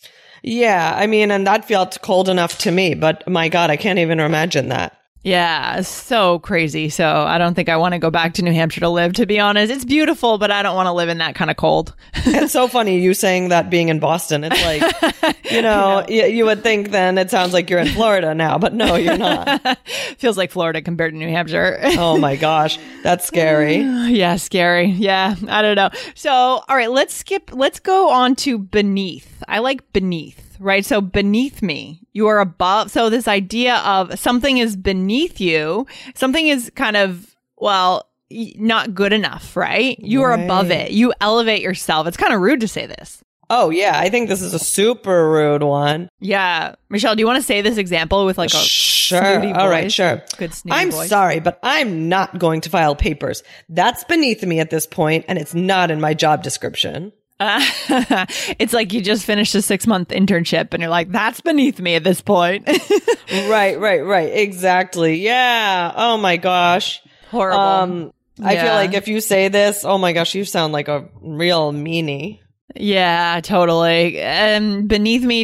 Yeah, 0.41 0.93
I 0.97 1.05
mean, 1.07 1.31
and 1.31 1.45
that 1.47 1.65
felt 1.67 1.97
cold 2.01 2.27
enough 2.27 2.57
to 2.59 2.71
me, 2.71 2.95
but 2.95 3.25
my 3.29 3.49
god, 3.49 3.69
I 3.69 3.77
can't 3.77 3.99
even 3.99 4.19
imagine 4.19 4.69
that. 4.69 4.97
Yeah, 5.23 5.79
so 5.81 6.39
crazy. 6.39 6.89
So 6.89 7.07
I 7.07 7.37
don't 7.37 7.53
think 7.53 7.69
I 7.69 7.77
want 7.77 7.93
to 7.93 7.99
go 7.99 8.11
back 8.11 8.33
to 8.35 8.41
New 8.41 8.51
Hampshire 8.51 8.81
to 8.81 8.89
live, 8.89 9.13
to 9.13 9.25
be 9.25 9.39
honest. 9.39 9.71
It's 9.71 9.85
beautiful, 9.85 10.37
but 10.37 10.51
I 10.51 10.61
don't 10.61 10.75
want 10.75 10.87
to 10.87 10.91
live 10.91 11.07
in 11.07 11.19
that 11.19 11.33
kind 11.33 11.49
of 11.49 11.55
cold. 11.55 11.95
It's 12.13 12.51
so 12.51 12.67
funny 12.67 12.99
you 12.99 13.13
saying 13.13 13.47
that 13.47 13.69
being 13.69 13.87
in 13.87 13.99
Boston. 13.99 14.43
It's 14.43 14.61
like, 14.63 15.45
you 15.51 15.61
know, 15.61 16.05
you, 16.09 16.25
you 16.25 16.45
would 16.45 16.61
think 16.61 16.91
then 16.91 17.17
it 17.17 17.31
sounds 17.31 17.53
like 17.53 17.69
you're 17.69 17.79
in 17.79 17.87
Florida 17.87 18.35
now, 18.35 18.57
but 18.57 18.73
no, 18.73 18.95
you're 18.95 19.17
not. 19.17 19.79
Feels 20.17 20.37
like 20.37 20.51
Florida 20.51 20.81
compared 20.81 21.13
to 21.13 21.17
New 21.17 21.29
Hampshire. 21.29 21.79
Oh 21.97 22.17
my 22.17 22.35
gosh, 22.35 22.77
that's 23.01 23.25
scary. 23.25 23.77
yeah, 23.77 24.35
scary. 24.35 24.87
Yeah, 24.87 25.35
I 25.47 25.61
don't 25.61 25.75
know. 25.75 25.89
So, 26.15 26.31
all 26.33 26.75
right, 26.75 26.91
let's 26.91 27.13
skip, 27.13 27.51
let's 27.53 27.79
go 27.79 28.09
on 28.09 28.35
to 28.37 28.59
beneath. 28.59 29.41
I 29.47 29.59
like 29.59 29.93
beneath, 29.93 30.42
right? 30.59 30.85
So, 30.85 31.01
beneath 31.01 31.61
me, 31.61 32.01
you 32.13 32.27
are 32.27 32.39
above. 32.39 32.91
So, 32.91 33.09
this 33.09 33.27
idea 33.27 33.75
of 33.77 34.19
something 34.19 34.57
is 34.57 34.75
beneath 34.75 35.39
you, 35.41 35.87
something 36.15 36.47
is 36.47 36.71
kind 36.75 36.97
of, 36.97 37.35
well, 37.57 38.07
not 38.29 38.95
good 38.95 39.13
enough, 39.13 39.55
right? 39.55 39.97
You 39.99 40.23
are 40.23 40.33
above 40.33 40.71
it. 40.71 40.91
You 40.91 41.13
elevate 41.21 41.61
yourself. 41.61 42.07
It's 42.07 42.17
kind 42.17 42.33
of 42.33 42.41
rude 42.41 42.61
to 42.61 42.67
say 42.67 42.85
this. 42.87 43.23
Oh 43.49 43.69
yeah, 43.69 43.91
I 43.99 44.09
think 44.09 44.29
this 44.29 44.41
is 44.41 44.53
a 44.55 44.59
super 44.59 45.29
rude 45.29 45.61
one. 45.61 46.09
Yeah. 46.19 46.73
Michelle, 46.89 47.13
do 47.13 47.19
you 47.19 47.27
want 47.27 47.37
to 47.37 47.45
say 47.45 47.61
this 47.61 47.77
example 47.77 48.25
with 48.25 48.37
like 48.37 48.49
a 48.51 48.57
Sure. 48.57 49.19
snooty 49.21 49.51
All 49.51 49.69
right, 49.69 49.91
sure. 49.91 50.23
Good 50.37 50.53
snooty 50.53 50.75
I'm 50.79 50.89
voice. 50.89 51.09
sorry, 51.09 51.39
but 51.39 51.59
I'm 51.61 52.07
not 52.09 52.39
going 52.39 52.61
to 52.61 52.69
file 52.69 52.95
papers. 52.95 53.43
That's 53.69 54.03
beneath 54.05 54.41
me 54.43 54.59
at 54.59 54.69
this 54.71 54.87
point, 54.87 55.25
and 55.27 55.37
it's 55.37 55.53
not 55.53 55.91
in 55.91 55.99
my 56.01 56.13
job 56.15 56.41
description. 56.41 57.11
it's 58.59 58.73
like 58.73 58.93
you 58.93 59.01
just 59.01 59.25
finished 59.25 59.55
a 59.55 59.61
six 59.61 59.85
month 59.87 60.09
internship 60.09 60.73
and 60.73 60.81
you're 60.81 60.89
like, 60.89 61.11
that's 61.11 61.41
beneath 61.41 61.79
me 61.79 61.95
at 61.95 62.03
this 62.03 62.21
point. 62.21 62.67
right, 63.31 63.79
right, 63.79 64.01
right. 64.05 64.31
Exactly. 64.33 65.15
Yeah. 65.15 65.91
Oh 65.95 66.17
my 66.17 66.37
gosh. 66.37 67.01
Horrible. 67.31 67.59
Um, 67.59 68.13
I 68.41 68.53
Yeah. 68.53 68.63
feel 68.65 68.73
like 68.73 68.93
if 68.93 69.07
you 69.07 69.21
say 69.21 69.47
this, 69.47 69.85
oh 69.85 69.97
my 69.97 70.13
gosh, 70.13 70.33
you 70.35 70.45
sound 70.45 70.73
like 70.73 70.87
a 70.87 71.07
real 71.21 71.71
meanie. 71.71 72.39
Yeah, 72.75 73.39
totally. 73.43 74.19
And 74.19 74.87
beneath 74.87 75.21
me, 75.23 75.41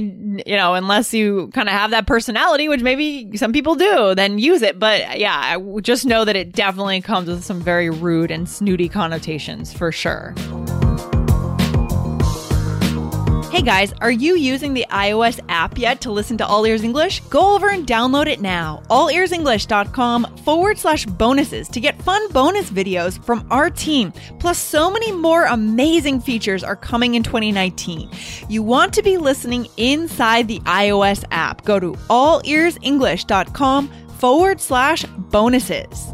you 0.48 0.56
know, 0.56 0.74
unless 0.74 1.14
you 1.14 1.50
kind 1.54 1.70
of 1.70 1.74
have 1.74 1.92
that 1.92 2.08
personality, 2.08 2.68
which 2.68 2.82
maybe 2.82 3.38
some 3.38 3.54
people 3.54 3.76
do, 3.76 4.16
then 4.16 4.40
use 4.40 4.64
it. 4.64 4.80
But 4.80 5.20
yeah, 5.20 5.40
I 5.40 5.54
w- 5.54 5.80
just 5.82 6.08
know 6.08 6.26
that 6.26 6.36
it 6.36 6.54
definitely 6.54 7.02
comes 7.02 7.28
with 7.30 7.44
some 7.44 7.62
very 7.62 7.92
rude 7.92 8.32
and 8.32 8.50
snooty 8.50 8.90
connotations 8.90 9.72
for 9.72 9.92
sure. 9.92 10.34
Hey 13.50 13.64
guys, 13.64 13.94
are 13.94 14.12
you 14.12 14.36
using 14.36 14.76
the 14.76 14.86
iOS 14.92 15.40
app 15.50 15.80
yet 15.80 16.02
to 16.02 16.12
listen 16.12 16.38
to 16.38 16.46
All 16.46 16.66
Ears 16.66 16.84
English? 16.84 17.22
Go 17.32 17.56
over 17.56 17.72
and 17.72 17.88
download 17.88 18.28
it 18.28 18.42
now. 18.42 18.84
allearsenglish.com 18.92 20.38
forward 20.46 20.78
slash 20.78 21.08
bonuses 21.08 21.68
to 21.70 21.80
get 21.80 22.00
fun 22.04 22.32
bonus 22.32 22.70
videos 22.70 23.22
from 23.26 23.48
our 23.50 23.72
team. 23.72 24.14
Plus, 24.38 24.60
so 24.60 24.92
many 24.92 25.12
more 25.12 25.46
amazing 25.46 26.20
features 26.22 26.64
are 26.64 26.76
coming 26.76 27.16
in 27.16 27.24
2019. 27.24 28.12
You 28.50 28.62
want 28.62 28.94
to 28.94 29.02
be 29.02 29.18
listening 29.18 29.68
inside 29.78 30.48
the 30.48 30.60
iOS 30.60 31.24
app. 31.32 31.66
Go 31.66 31.80
to 31.80 31.94
allearsenglish.com 31.94 33.88
forward 34.20 34.62
slash 34.62 35.06
bonuses. 35.06 36.14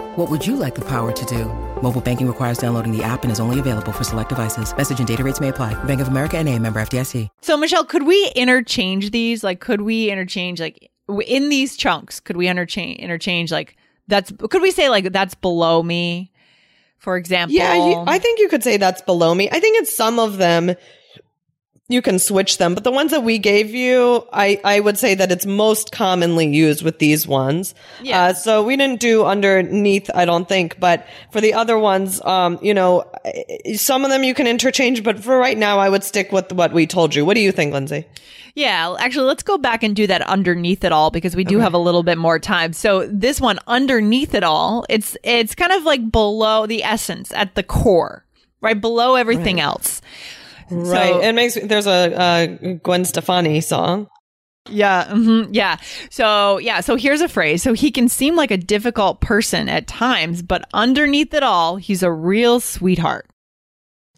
What 0.17 0.29
would 0.29 0.45
you 0.45 0.57
like 0.57 0.75
the 0.75 0.81
power 0.81 1.13
to 1.13 1.25
do? 1.25 1.45
Mobile 1.81 2.01
banking 2.01 2.27
requires 2.27 2.57
downloading 2.57 2.91
the 2.91 3.01
app 3.01 3.23
and 3.23 3.31
is 3.31 3.39
only 3.39 3.59
available 3.59 3.93
for 3.93 4.03
select 4.03 4.27
devices. 4.27 4.75
Message 4.75 4.99
and 4.99 5.07
data 5.07 5.23
rates 5.23 5.39
may 5.39 5.47
apply. 5.47 5.73
Bank 5.85 6.01
of 6.01 6.09
America 6.09 6.37
and 6.37 6.49
a 6.49 6.59
member 6.59 6.81
FDIC. 6.81 7.29
So, 7.41 7.55
Michelle, 7.55 7.85
could 7.85 8.05
we 8.05 8.29
interchange 8.35 9.11
these? 9.11 9.41
Like, 9.41 9.61
could 9.61 9.83
we 9.83 10.11
interchange, 10.11 10.59
like, 10.59 10.91
in 11.25 11.47
these 11.47 11.77
chunks, 11.77 12.19
could 12.19 12.35
we 12.35 12.49
interchange, 12.49 12.99
interchange, 12.99 13.53
like, 13.53 13.77
that's, 14.09 14.33
could 14.49 14.61
we 14.61 14.71
say, 14.71 14.89
like, 14.89 15.13
that's 15.13 15.33
below 15.33 15.81
me, 15.81 16.33
for 16.97 17.15
example? 17.15 17.55
Yeah, 17.55 17.73
you, 17.73 18.03
I 18.05 18.19
think 18.19 18.39
you 18.39 18.49
could 18.49 18.63
say 18.63 18.75
that's 18.75 19.01
below 19.01 19.33
me. 19.33 19.47
I 19.49 19.61
think 19.61 19.81
it's 19.81 19.95
some 19.95 20.19
of 20.19 20.35
them 20.35 20.75
you 21.91 22.01
can 22.01 22.19
switch 22.19 22.57
them, 22.57 22.73
but 22.73 22.83
the 22.83 22.91
ones 22.91 23.11
that 23.11 23.23
we 23.23 23.37
gave 23.37 23.73
you, 23.73 24.27
I, 24.31 24.59
I 24.63 24.79
would 24.79 24.97
say 24.97 25.15
that 25.15 25.31
it's 25.31 25.45
most 25.45 25.91
commonly 25.91 26.47
used 26.47 26.83
with 26.83 26.99
these 26.99 27.27
ones. 27.27 27.75
Yeah. 28.01 28.23
Uh, 28.23 28.33
so 28.33 28.63
we 28.63 28.77
didn't 28.77 28.99
do 28.99 29.25
underneath, 29.25 30.09
I 30.13 30.25
don't 30.25 30.47
think, 30.47 30.79
but 30.79 31.07
for 31.31 31.41
the 31.41 31.53
other 31.53 31.77
ones, 31.77 32.23
um, 32.23 32.59
you 32.61 32.73
know, 32.73 33.03
some 33.75 34.03
of 34.03 34.11
them 34.11 34.23
you 34.23 34.33
can 34.33 34.47
interchange, 34.47 35.03
but 35.03 35.19
for 35.19 35.37
right 35.37 35.57
now, 35.57 35.79
I 35.79 35.89
would 35.89 36.03
stick 36.03 36.31
with 36.31 36.51
what 36.51 36.73
we 36.73 36.87
told 36.87 37.15
you. 37.15 37.25
What 37.25 37.35
do 37.35 37.41
you 37.41 37.51
think, 37.51 37.73
Lindsay? 37.73 38.05
Yeah, 38.53 38.95
actually, 38.99 39.27
let's 39.27 39.43
go 39.43 39.57
back 39.57 39.81
and 39.81 39.95
do 39.95 40.07
that 40.07 40.21
underneath 40.23 40.83
it 40.83 40.91
all 40.91 41.09
because 41.09 41.35
we 41.35 41.43
do 41.43 41.59
have 41.59 41.73
a 41.73 41.77
little 41.77 42.03
bit 42.03 42.17
more 42.17 42.37
time. 42.37 42.73
So 42.73 43.07
this 43.07 43.39
one 43.39 43.59
underneath 43.67 44.33
it 44.33 44.43
all, 44.43 44.85
it's 44.89 45.15
it's 45.23 45.55
kind 45.55 45.71
of 45.71 45.83
like 45.83 46.11
below 46.11 46.65
the 46.65 46.83
essence 46.83 47.31
at 47.31 47.55
the 47.55 47.63
core, 47.63 48.25
right 48.59 48.79
below 48.79 49.15
everything 49.15 49.61
else. 49.61 50.01
Right. 50.71 51.09
So- 51.13 51.21
it 51.21 51.33
makes, 51.33 51.55
there's 51.61 51.87
a, 51.87 52.13
a 52.63 52.73
Gwen 52.75 53.05
Stefani 53.05 53.61
song. 53.61 54.07
Yeah, 54.69 55.09
hmm 55.09 55.45
yeah. 55.51 55.77
So 56.11 56.59
yeah, 56.59 56.81
so 56.81 56.95
here's 56.95 57.21
a 57.21 57.27
phrase. 57.27 57.63
So 57.63 57.73
he 57.73 57.89
can 57.89 58.07
seem 58.07 58.35
like 58.35 58.51
a 58.51 58.57
difficult 58.57 59.19
person 59.19 59.67
at 59.67 59.87
times, 59.87 60.43
but 60.43 60.63
underneath 60.73 61.33
it 61.33 61.41
all, 61.41 61.77
he's 61.77 62.03
a 62.03 62.11
real 62.11 62.59
sweetheart. 62.59 63.25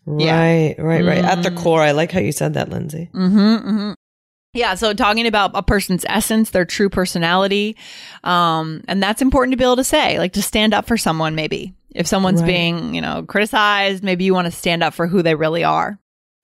Yeah. 0.05 0.37
Right, 0.37 0.75
right, 0.77 1.05
right. 1.05 1.23
At 1.23 1.43
the 1.43 1.51
core, 1.51 1.81
I 1.81 1.91
like 1.91 2.11
how 2.11 2.19
you 2.19 2.33
said 2.33 2.55
that, 2.55 2.67
Lindsay. 2.69 3.09
Mm-hmm, 3.13 3.93
Yeah, 4.53 4.75
so 4.75 4.93
talking 4.93 5.25
about 5.27 5.51
a 5.53 5.63
person's 5.63 6.05
essence, 6.09 6.49
their 6.49 6.65
true 6.65 6.89
personality, 6.89 7.77
um, 8.25 8.83
and 8.89 9.01
that's 9.01 9.21
important 9.21 9.53
to 9.53 9.57
be 9.57 9.63
able 9.63 9.77
to 9.77 9.83
say, 9.85 10.19
like 10.19 10.33
to 10.33 10.41
stand 10.41 10.73
up 10.73 10.87
for 10.87 10.97
someone. 10.97 11.35
Maybe 11.35 11.73
if 11.95 12.05
someone's 12.05 12.41
Right. 12.41 12.47
being, 12.47 12.93
you 12.95 12.99
know, 13.01 13.23
criticized, 13.25 14.03
maybe 14.03 14.25
you 14.25 14.33
want 14.33 14.45
to 14.47 14.51
stand 14.51 14.83
up 14.83 14.93
for 14.93 15.07
who 15.07 15.21
they 15.21 15.35
really 15.35 15.63
are. 15.63 15.97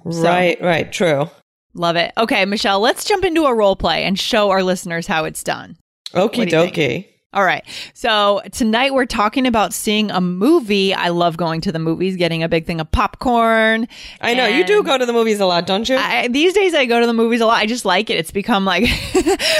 So- 0.10 0.24
Right, 0.24 0.62
right. 0.62 0.92
True. 0.92 1.30
Love 1.76 1.96
it. 1.96 2.12
Okay, 2.18 2.46
Michelle, 2.46 2.80
let's 2.80 3.06
jump 3.06 3.24
into 3.24 3.46
a 3.46 3.54
role 3.54 3.76
play 3.76 4.04
and 4.04 4.20
show 4.20 4.50
our 4.50 4.64
listeners 4.64 5.06
how 5.08 5.26
it's 5.26 5.44
done. 5.44 5.78
Okie 6.14 6.50
do 6.50 6.58
dokie. 6.58 7.06
All 7.32 7.44
right. 7.46 7.64
So 7.94 8.42
tonight 8.52 8.92
we're 8.96 9.06
talking 9.06 9.46
about 9.46 9.72
seeing 9.72 10.10
a 10.10 10.20
movie. 10.20 10.96
I 10.96 11.10
love 11.10 11.38
going 11.38 11.62
to 11.62 11.72
the 11.72 11.78
movies, 11.78 12.16
getting 12.16 12.42
a 12.42 12.50
big 12.50 12.66
thing 12.66 12.82
of 12.82 12.92
popcorn. 12.92 13.88
I 14.20 14.34
know 14.34 14.48
you 14.48 14.66
do 14.66 14.82
go 14.82 14.98
to 14.98 15.06
the 15.06 15.14
movies 15.14 15.40
a 15.40 15.46
lot, 15.46 15.68
don't 15.68 15.88
you? 15.88 15.96
I, 15.96 16.28
these 16.28 16.54
days 16.54 16.74
I 16.74 16.86
go 16.88 17.00
to 17.00 17.06
the 17.06 17.14
movies 17.14 17.40
a 17.42 17.46
lot. 17.46 17.60
I 17.60 17.68
just 17.68 17.86
like 17.86 18.10
it. 18.10 18.18
It's 18.18 18.32
become 18.32 18.66
like 18.66 18.90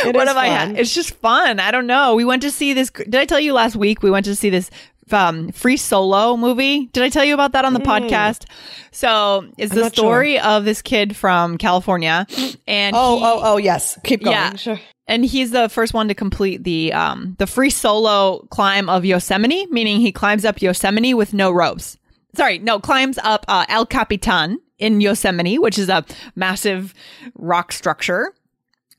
what 0.04 0.28
have 0.28 0.36
I 0.36 0.48
had? 0.48 0.80
It's 0.80 0.96
just 0.96 1.14
fun. 1.18 1.60
I 1.60 1.70
don't 1.70 1.86
know. 1.86 2.16
We 2.16 2.26
went 2.26 2.42
to 2.42 2.50
see 2.50 2.74
this. 2.74 2.90
Did 2.90 3.16
I 3.18 3.26
tell 3.26 3.40
you 3.40 3.54
last 3.54 3.76
week 3.76 4.02
we 4.02 4.10
went 4.10 4.26
to 4.26 4.36
see 4.36 4.50
this 4.50 4.72
um, 5.14 5.52
free 5.52 5.78
solo 5.78 6.36
movie? 6.38 6.88
Did 6.88 7.04
I 7.04 7.10
tell 7.10 7.24
you 7.26 7.34
about 7.34 7.52
that 7.54 7.66
on 7.66 7.74
the 7.74 7.80
podcast? 7.80 8.46
So 8.92 9.46
it's 9.58 9.74
the 9.74 9.82
Mm. 9.82 9.84
not 9.84 9.96
sure. 9.96 10.04
story 10.04 10.40
of 10.40 10.66
this 10.66 10.82
kid 10.82 11.16
from 11.16 11.58
California, 11.58 12.26
and 12.68 12.96
oh, 12.96 13.18
he- 13.18 13.24
oh, 13.26 13.40
oh, 13.44 13.58
yes. 13.58 13.98
Keep 14.04 14.24
going. 14.24 14.34
Yeah. 14.36 14.56
Sure. 14.56 14.80
and 15.08 15.26
he's 15.26 15.52
the 15.52 15.70
first 15.70 15.94
one 15.94 16.08
to 16.08 16.14
complete 16.14 16.64
the 16.64 16.94
um 16.94 17.36
the 17.40 17.48
free 17.48 17.70
solo 17.72 18.46
climb 18.52 18.90
of 18.90 19.06
Yosemite, 19.06 19.66
meaning 19.68 20.00
he 20.02 20.12
climbs 20.12 20.46
up 20.46 20.62
Yosemite 20.62 21.14
with 21.14 21.34
no 21.34 21.52
ropes. 21.52 21.98
Sorry, 22.36 22.60
no, 22.60 22.80
climbs 22.80 23.18
up 23.24 23.44
uh, 23.48 23.66
El 23.70 23.86
Capitan 23.88 24.60
in 24.78 25.02
Yosemite, 25.02 25.58
which 25.58 25.80
is 25.80 25.90
a 25.90 26.06
massive 26.36 26.94
rock 27.36 27.72
structure. 27.72 28.34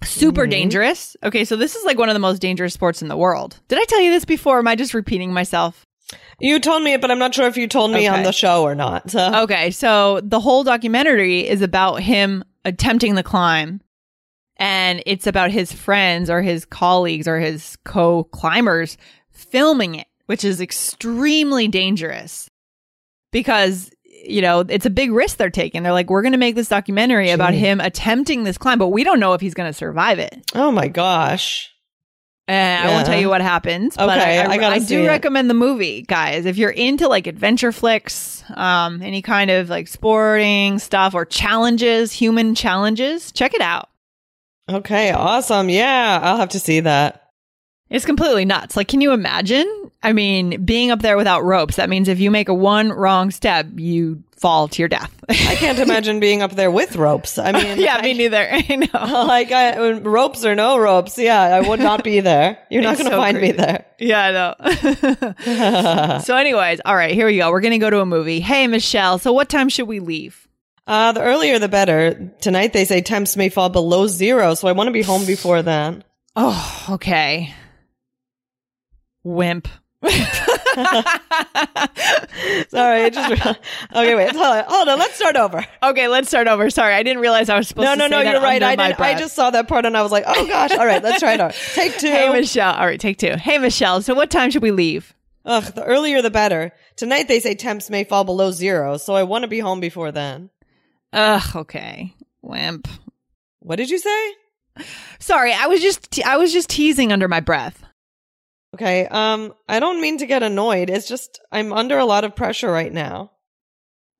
Super 0.03 0.47
dangerous. 0.47 1.15
Okay, 1.23 1.45
so 1.45 1.57
this 1.57 1.77
is 1.77 1.85
like 1.85 1.99
one 1.99 2.09
of 2.09 2.15
the 2.15 2.19
most 2.21 2.41
dangerous 2.41 2.73
sports 2.75 3.03
in 3.03 3.09
the 3.09 3.17
world. 3.17 3.61
Did 3.69 3.79
I 3.79 3.85
tell 3.85 4.01
you 4.01 4.11
this 4.11 4.25
before? 4.25 4.59
Am 4.59 4.67
I 4.67 4.75
just 4.75 4.95
repeating 4.95 5.33
myself? 5.33 5.87
You 6.41 6.59
told 6.59 6.83
me 6.83 6.95
it, 6.95 7.01
but 7.01 7.11
I'm 7.11 7.19
not 7.19 7.35
sure 7.35 7.47
if 7.47 7.57
you 7.57 7.69
told 7.69 7.91
me 7.93 8.07
on 8.07 8.23
the 8.23 8.33
show 8.33 8.63
or 8.63 8.75
not. 8.75 9.11
So. 9.11 9.43
Okay, 9.43 9.71
so 9.71 10.21
the 10.23 10.41
whole 10.41 10.65
documentary 10.65 11.47
is 11.47 11.63
about 11.63 11.97
him 12.03 12.45
attempting 12.65 13.15
the 13.15 13.23
climb. 13.23 13.81
And 14.57 15.03
it's 15.07 15.27
about 15.27 15.51
his 15.51 15.73
friends 15.73 16.29
or 16.29 16.43
his 16.43 16.67
colleagues 16.67 17.27
or 17.27 17.39
his 17.39 17.77
co 17.85 18.25
climbers 18.25 18.99
filming 19.31 19.95
it, 19.95 20.07
which 20.27 20.45
is 20.45 20.61
extremely 20.61 21.67
dangerous 21.67 22.51
because, 23.33 23.91
you 24.05 24.43
know, 24.43 24.61
it's 24.61 24.85
a 24.85 24.91
big 24.91 25.13
risk 25.13 25.39
they're 25.39 25.49
taking. 25.49 25.83
They're 25.83 25.93
like, 25.93 26.11
we're 26.11 26.21
going 26.21 26.33
to 26.33 26.39
make 26.39 26.57
this 26.57 26.69
documentary 26.69 27.31
about 27.31 27.55
him 27.55 27.81
attempting 27.81 28.45
this 28.45 28.59
climb, 28.59 28.79
but 28.79 28.89
we 28.89 29.03
don't 29.03 29.19
know 29.19 29.33
if 29.33 29.41
he's 29.41 29.55
going 29.55 29.71
to 29.71 29.77
survive 29.77 30.19
it. 30.19 30.37
Oh 30.55 30.71
my 30.71 30.89
gosh. 30.89 31.73
And 32.51 32.89
I 32.89 32.93
won't 32.93 33.07
tell 33.07 33.19
you 33.21 33.29
what 33.29 33.43
happens. 33.43 33.97
But 33.97 34.19
Okay, 34.19 34.41
I, 34.41 34.45
I, 34.45 34.57
I 34.57 34.73
I 34.73 34.79
do 34.81 35.07
recommend 35.07 35.49
the 35.49 35.55
movie, 35.55 36.03
guys. 36.03 36.47
If 36.47 36.57
you're 36.57 36.71
into 36.71 37.07
like 37.07 37.29
adventure 37.29 37.71
flicks, 37.71 38.43
um, 38.57 39.03
any 39.03 39.23
kind 39.23 39.53
of 39.53 39.69
like 39.69 39.87
sporting 39.87 40.81
stuff 40.81 41.15
or 41.15 41.25
challenges, 41.25 42.11
human 42.11 42.57
challenges, 42.57 43.31
check 43.31 43.55
it 43.55 43.61
out. 43.61 43.89
Okay, 44.69 45.13
awesome. 45.13 45.69
Yeah, 45.69 46.19
I'll 46.23 46.39
have 46.39 46.49
to 46.51 46.61
see 46.61 46.81
that. 46.81 47.29
It's 47.89 48.05
completely 48.05 48.45
nuts. 48.45 48.77
Like, 48.77 48.89
can 48.89 49.01
you 49.01 49.13
imagine? 49.13 49.91
I 50.03 50.13
mean, 50.13 50.65
being 50.65 50.91
up 50.91 51.03
there 51.03 51.17
without 51.17 51.45
ropes, 51.45 51.77
that 51.77 51.89
means 51.89 52.09
if 52.09 52.19
you 52.19 52.31
make 52.31 52.49
a 52.49 52.55
one 52.55 52.91
wrong 52.91 53.31
step, 53.31 53.67
you 53.77 54.23
fall 54.41 54.69
to 54.69 54.81
your 54.81 54.89
death. 54.89 55.15
I 55.29 55.55
can't 55.55 55.79
imagine 55.87 56.19
being 56.19 56.41
up 56.41 56.53
there 56.53 56.71
with 56.71 56.97
ropes. 56.97 57.39
I 57.39 57.53
mean, 57.53 57.79
yeah, 57.79 57.97
I, 57.97 58.03
me 58.03 58.15
neither. 58.15 58.49
I 58.51 58.77
know. 58.77 59.25
Like 59.27 59.53
I, 59.53 59.91
ropes 59.93 60.45
or 60.45 60.55
no 60.55 60.79
ropes, 60.79 61.19
yeah, 61.19 61.41
I 61.41 61.61
would 61.61 61.81
not 61.81 62.03
be 62.03 62.21
there. 62.21 62.59
You're 62.71 62.83
not 62.83 62.97
going 62.97 63.11
to 63.11 63.13
so 63.13 63.21
find 63.21 63.41
me 63.41 63.53
there. 63.53 63.85
Yeah, 63.99 64.23
I 64.23 64.33
know. 64.33 66.21
so, 66.21 66.37
anyways, 66.37 66.81
all 66.85 66.97
right, 66.97 67.13
here 67.15 67.27
we 67.27 67.37
go. 67.37 67.51
We're 67.51 67.61
going 67.61 67.73
to 67.73 67.79
go 67.79 67.91
to 67.91 68.01
a 68.01 68.07
movie. 68.07 68.41
Hey, 68.41 68.67
Michelle. 68.67 69.19
So, 69.19 69.33
what 69.33 69.51
time 69.51 69.69
should 69.69 69.87
we 69.87 70.01
leave? 70.01 70.49
Uh, 70.87 71.13
the 71.13 71.21
earlier 71.21 71.59
the 71.59 71.69
better. 71.69 72.33
Tonight 72.41 72.73
they 72.73 72.85
say 72.85 73.03
temps 73.03 73.37
may 73.37 73.51
fall 73.51 73.69
below 73.69 74.07
zero, 74.07 74.55
so 74.55 74.67
I 74.67 74.73
want 74.73 74.89
to 74.89 74.93
be 74.93 75.03
home 75.03 75.27
before 75.27 75.63
then. 75.63 76.03
Oh, 76.35 76.87
okay. 76.91 77.55
Wimp. 79.23 79.69
Sorry, 82.69 83.03
I 83.05 83.11
just 83.11 83.47
okay. 83.93 84.15
Wait, 84.15 84.31
hold 84.33 84.45
on, 84.47 84.65
hold 84.67 84.89
on. 84.89 84.99
Let's 84.99 85.15
start 85.17 85.37
over. 85.37 85.65
Okay, 85.83 86.09
let's 86.09 86.29
start 86.29 86.47
over. 86.49 86.71
Sorry, 86.71 86.95
I 86.95 87.03
didn't 87.03 87.21
realize 87.23 87.49
I 87.49 87.57
was 87.57 87.69
supposed 87.69 87.87
No, 87.87 87.93
to 87.95 87.99
no, 87.99 88.07
no. 88.09 88.23
that 88.25 88.33
You're 88.33 88.41
right. 88.43 88.63
I 88.63 88.77
didn't. 88.77 89.01
I 89.01 89.19
just 89.19 89.35
saw 89.35 89.51
that 89.51 89.69
part 89.69 89.87
and 89.87 89.97
I 89.97 90.03
was 90.03 90.13
like, 90.13 90.25
oh 90.27 90.47
gosh. 90.47 90.73
All 90.73 90.87
right, 90.87 91.03
let's 91.03 91.21
try 91.21 91.35
it 91.35 91.41
over. 91.41 91.55
Take 91.75 91.99
two. 91.99 92.07
Hey, 92.09 92.29
Michelle. 92.31 92.75
All 92.75 92.87
right, 92.87 93.01
take 93.01 93.19
two. 93.19 93.37
Hey, 93.37 93.59
Michelle. 93.59 94.03
So, 94.03 94.15
what 94.15 94.31
time 94.31 94.51
should 94.51 94.63
we 94.63 94.71
leave? 94.71 95.15
Ugh, 95.45 95.65
the 95.75 95.85
earlier 95.85 96.23
the 96.23 96.31
better. 96.31 96.73
Tonight 96.97 97.27
they 97.29 97.41
say 97.41 97.55
temps 97.55 97.89
may 97.91 98.05
fall 98.05 98.25
below 98.25 98.51
zero, 98.51 98.97
so 98.99 99.15
I 99.15 99.23
want 99.25 99.43
to 99.43 99.49
be 99.49 99.59
home 99.61 99.81
before 99.81 100.13
then. 100.13 100.51
Ugh, 101.13 101.57
okay. 101.57 102.15
Wimp. 102.43 102.87
What 103.61 103.77
did 103.77 103.91
you 103.91 103.99
say? 103.99 104.35
Sorry, 105.19 105.53
I 105.53 105.67
was 105.67 105.81
just 105.81 106.11
te- 106.11 106.23
I 106.23 106.37
was 106.37 106.53
just 106.53 106.69
teasing 106.71 107.13
under 107.13 107.29
my 107.29 107.41
breath. 107.41 107.83
Okay. 108.75 109.07
Um, 109.07 109.53
I 109.69 109.81
don't 109.81 110.01
mean 110.01 110.19
to 110.19 110.27
get 110.27 110.43
annoyed. 110.43 110.91
It's 110.91 111.09
just 111.09 111.41
I'm 111.51 111.73
under 111.73 111.99
a 111.99 112.05
lot 112.05 112.25
of 112.25 112.37
pressure 112.37 112.71
right 112.71 112.93
now. 112.93 113.33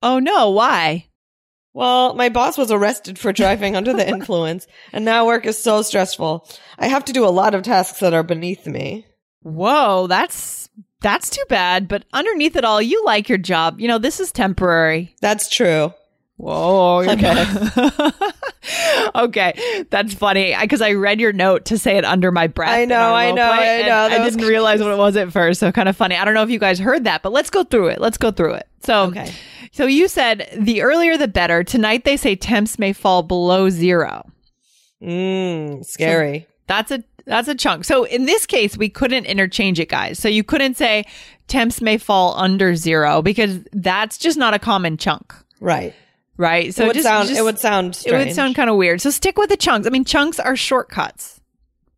Oh 0.03 0.19
no, 0.19 0.49
why? 0.51 1.07
Well, 1.73 2.15
my 2.15 2.27
boss 2.29 2.57
was 2.57 2.71
arrested 2.71 3.17
for 3.17 3.31
driving 3.31 3.75
under 3.75 3.93
the 3.93 4.07
influence, 4.15 4.67
and 4.91 5.05
now 5.05 5.25
work 5.25 5.45
is 5.45 5.61
so 5.61 5.81
stressful. 5.81 6.47
I 6.77 6.87
have 6.87 7.05
to 7.05 7.13
do 7.13 7.25
a 7.25 7.29
lot 7.29 7.55
of 7.55 7.63
tasks 7.63 7.99
that 7.99 8.13
are 8.13 8.23
beneath 8.23 8.67
me. 8.67 9.05
Whoa, 9.41 10.07
that's 10.07 10.69
that's 11.01 11.29
too 11.29 11.43
bad. 11.47 11.87
But 11.87 12.05
underneath 12.13 12.55
it 12.55 12.65
all, 12.65 12.81
you 12.81 13.03
like 13.05 13.29
your 13.29 13.37
job. 13.37 13.79
You 13.79 13.87
know, 13.87 13.97
this 13.97 14.19
is 14.19 14.31
temporary. 14.31 15.15
That's 15.21 15.49
true. 15.49 15.93
Whoa. 16.37 17.03
Okay. 17.07 17.45
okay. 19.15 19.85
That's 19.89 20.13
funny 20.13 20.55
because 20.59 20.81
I 20.81 20.93
read 20.93 21.19
your 21.19 21.33
note 21.33 21.65
to 21.65 21.77
say 21.77 21.97
it 21.97 22.05
under 22.05 22.31
my 22.31 22.47
breath. 22.47 22.69
I 22.69 22.85
know, 22.85 23.13
I 23.13 23.31
know, 23.31 23.43
I 23.43 23.81
know. 23.83 23.97
I 23.97 24.29
didn't 24.29 24.45
realize 24.47 24.81
what 24.81 24.91
it 24.91 24.97
was 24.97 25.15
at 25.17 25.31
first. 25.31 25.59
So 25.59 25.71
kind 25.71 25.89
of 25.89 25.95
funny. 25.97 26.15
I 26.15 26.25
don't 26.25 26.33
know 26.33 26.43
if 26.43 26.49
you 26.49 26.59
guys 26.59 26.79
heard 26.79 27.03
that, 27.05 27.21
but 27.23 27.31
let's 27.31 27.49
go 27.49 27.63
through 27.63 27.87
it. 27.87 27.99
Let's 27.99 28.17
go 28.17 28.31
through 28.31 28.53
it. 28.53 28.67
So, 28.83 29.03
Okay. 29.05 29.31
so 29.71 29.85
you 29.85 30.07
said 30.07 30.49
the 30.57 30.81
earlier 30.81 31.17
the 31.17 31.27
better. 31.27 31.63
Tonight 31.63 32.03
they 32.03 32.17
say 32.17 32.35
temps 32.35 32.77
may 32.79 32.93
fall 32.93 33.23
below 33.23 33.69
zero. 33.69 34.25
Mmm, 35.01 35.83
scary. 35.85 36.47
That's 36.67 36.91
a 36.91 37.03
that's 37.25 37.47
a 37.47 37.55
chunk. 37.55 37.85
So 37.85 38.03
in 38.05 38.25
this 38.25 38.45
case, 38.45 38.77
we 38.77 38.89
couldn't 38.89 39.25
interchange 39.25 39.79
it, 39.79 39.89
guys. 39.89 40.17
So 40.19 40.27
you 40.27 40.43
couldn't 40.43 40.75
say 40.77 41.05
temps 41.47 41.81
may 41.81 41.97
fall 41.97 42.35
under 42.37 42.75
zero 42.75 43.21
because 43.21 43.59
that's 43.73 44.17
just 44.17 44.37
not 44.37 44.53
a 44.53 44.59
common 44.59 44.97
chunk, 44.97 45.33
right. 45.59 45.93
Right? 46.37 46.73
So 46.73 46.83
it 46.83 46.87
would 46.87 46.93
just, 46.95 47.05
sound. 47.07 47.27
just- 47.29 47.39
it 47.39 47.43
would 47.43 47.59
sound. 47.59 48.01
it 48.05 48.11
would 48.11 48.33
sound 48.33 48.55
kind 48.55 48.69
of 48.69 48.75
weird. 48.75 49.01
So 49.01 49.09
stick 49.09 49.37
with 49.37 49.49
the 49.49 49.57
chunks. 49.57 49.87
I 49.87 49.89
mean, 49.89 50.05
chunks 50.05 50.39
are 50.39 50.55
shortcuts. 50.55 51.39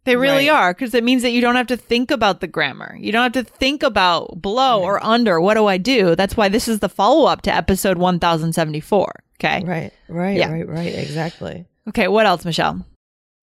They 0.05 0.17
really 0.17 0.49
Right. 0.49 0.55
are 0.55 0.73
because 0.73 0.93
it 0.93 1.03
means 1.03 1.21
that 1.21 1.31
you 1.31 1.39
don't 1.39 1.55
have 1.55 1.67
to 1.67 1.77
think 1.77 2.11
about 2.11 2.41
the 2.41 2.47
grammar. 2.47 2.97
You 2.99 3.13
don't 3.13 3.23
have 3.23 3.45
to 3.45 3.49
think 3.49 3.83
about 3.83 4.41
below 4.41 4.81
or 4.83 5.01
under. 5.01 5.39
What 5.39 5.53
do 5.53 5.65
I 5.67 5.77
do? 5.77 6.13
That's 6.15 6.35
why 6.35 6.49
this 6.49 6.67
is 6.67 6.79
the 6.79 6.89
follow 6.89 7.25
up 7.25 7.41
to 7.43 7.55
episode 7.55 7.97
1074. 7.97 9.13
Okay. 9.39 9.63
Right. 9.65 9.91
Right. 10.09 10.35
Yeah. 10.37 10.51
Right. 10.51 10.67
Right. 10.67 10.93
Exactly. 10.93 11.65
Okay. 11.87 12.09
What 12.09 12.25
else, 12.25 12.43
Michelle? 12.43 12.85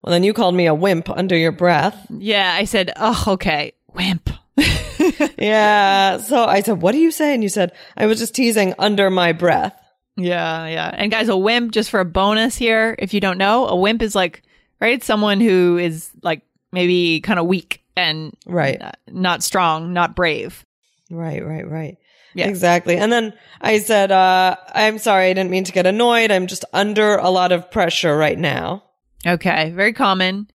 Well, 0.03 0.11
then 0.11 0.23
you 0.23 0.33
called 0.33 0.53
me 0.53 0.67
a 0.67 0.73
wimp 0.75 1.09
under 1.09 1.35
your 1.35 1.51
breath. 1.51 1.97
Yeah. 2.11 2.53
I 2.55 2.65
said, 2.65 2.91
oh, 2.95 3.23
okay. 3.27 3.73
Wimp. 3.95 4.29
yeah. 5.37 6.17
So 6.17 6.45
I 6.45 6.61
said, 6.61 6.81
"What 6.81 6.91
do 6.91 6.97
you 6.99 7.11
say?" 7.11 7.33
And 7.33 7.41
you 7.43 7.49
said, 7.49 7.71
"I 7.97 8.05
was 8.05 8.19
just 8.19 8.35
teasing 8.35 8.73
under 8.79 9.09
my 9.09 9.31
breath." 9.31 9.73
Yeah, 10.23 10.67
yeah. 10.67 10.91
And 10.93 11.11
guys, 11.11 11.29
a 11.29 11.37
wimp, 11.37 11.71
just 11.71 11.89
for 11.89 11.99
a 11.99 12.05
bonus 12.05 12.55
here, 12.55 12.95
if 12.99 13.13
you 13.13 13.19
don't 13.19 13.37
know, 13.37 13.67
a 13.67 13.75
wimp 13.75 14.01
is 14.01 14.15
like, 14.15 14.43
right? 14.79 14.93
It's 14.93 15.05
someone 15.05 15.39
who 15.41 15.77
is 15.77 16.09
like 16.21 16.41
maybe 16.71 17.21
kind 17.21 17.39
of 17.39 17.45
weak 17.47 17.81
and 17.95 18.33
Right. 18.45 18.81
uh, 18.81 18.91
not 19.09 19.43
strong, 19.43 19.93
not 19.93 20.15
brave. 20.15 20.65
Right. 21.09 21.45
Right. 21.45 21.67
Right. 21.69 21.97
Yeah. 22.33 22.47
Exactly. 22.47 22.95
And 22.95 23.11
then 23.11 23.33
I 23.59 23.79
said, 23.79 24.11
uh, 24.11 24.55
"I'm 24.73 24.97
sorry. 24.99 25.29
I 25.29 25.33
didn't 25.33 25.49
mean 25.51 25.65
to 25.65 25.73
get 25.73 25.85
annoyed. 25.85 26.31
I'm 26.31 26.47
just 26.47 26.63
under 26.71 27.17
a 27.17 27.29
lot 27.29 27.51
of 27.51 27.69
pressure 27.69 28.15
right 28.15 28.39
now." 28.39 28.83
Okay, 29.27 29.71
very 29.71 29.91
common. 29.91 30.47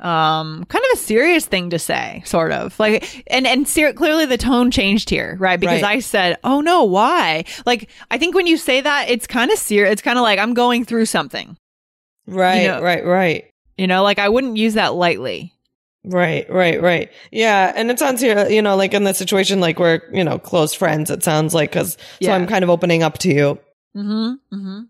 Um, 0.00 0.64
kind 0.64 0.84
of 0.92 0.98
a 0.98 1.02
serious 1.02 1.44
thing 1.46 1.70
to 1.70 1.78
say, 1.78 2.22
sort 2.24 2.52
of 2.52 2.78
like, 2.80 3.24
and 3.26 3.46
and 3.46 3.68
ser- 3.68 3.92
clearly 3.92 4.24
the 4.26 4.38
tone 4.38 4.70
changed 4.70 5.10
here, 5.10 5.36
right? 5.38 5.60
Because 5.60 5.82
Right. 5.82 5.96
I 5.96 6.00
said, 6.00 6.38
"Oh 6.42 6.60
no, 6.60 6.84
why?" 6.84 7.44
Like, 7.66 7.88
I 8.10 8.16
think 8.18 8.34
when 8.34 8.46
you 8.46 8.56
say 8.56 8.80
that, 8.80 9.10
it's 9.10 9.26
kind 9.26 9.50
of 9.50 9.58
serious. 9.58 9.92
It's 9.92 10.02
kind 10.02 10.18
of 10.18 10.22
like 10.22 10.38
I'm 10.38 10.54
going 10.54 10.84
through 10.84 11.06
something, 11.06 11.56
Right. 12.26 12.66
know- 12.66 12.80
right. 12.82 13.04
Right. 13.04 13.44
you 13.76 13.86
know. 13.86 14.02
Like 14.02 14.18
I 14.18 14.28
wouldn't 14.28 14.56
use 14.56 14.74
that 14.74 14.94
lightly. 14.94 15.52
Right, 16.02 16.48
right, 16.50 16.80
right. 16.80 17.10
Yeah. 17.30 17.72
And 17.76 17.90
it 17.90 17.98
sounds 17.98 18.22
here, 18.22 18.48
you 18.48 18.62
know, 18.62 18.74
like 18.76 18.94
in 18.94 19.04
the 19.04 19.12
situation, 19.12 19.60
like 19.60 19.78
we're, 19.78 20.00
you 20.14 20.24
know, 20.24 20.38
close 20.38 20.72
friends, 20.72 21.10
it 21.10 21.22
sounds 21.22 21.52
like, 21.54 21.72
cause, 21.72 21.98
so 22.22 22.32
I'm 22.32 22.46
kind 22.46 22.64
of 22.64 22.70
opening 22.70 23.02
up 23.02 23.18
to 23.18 23.28
you. 23.28 23.58
Mm-hmm. 23.94 24.32
Mm-hmm. 24.56 24.80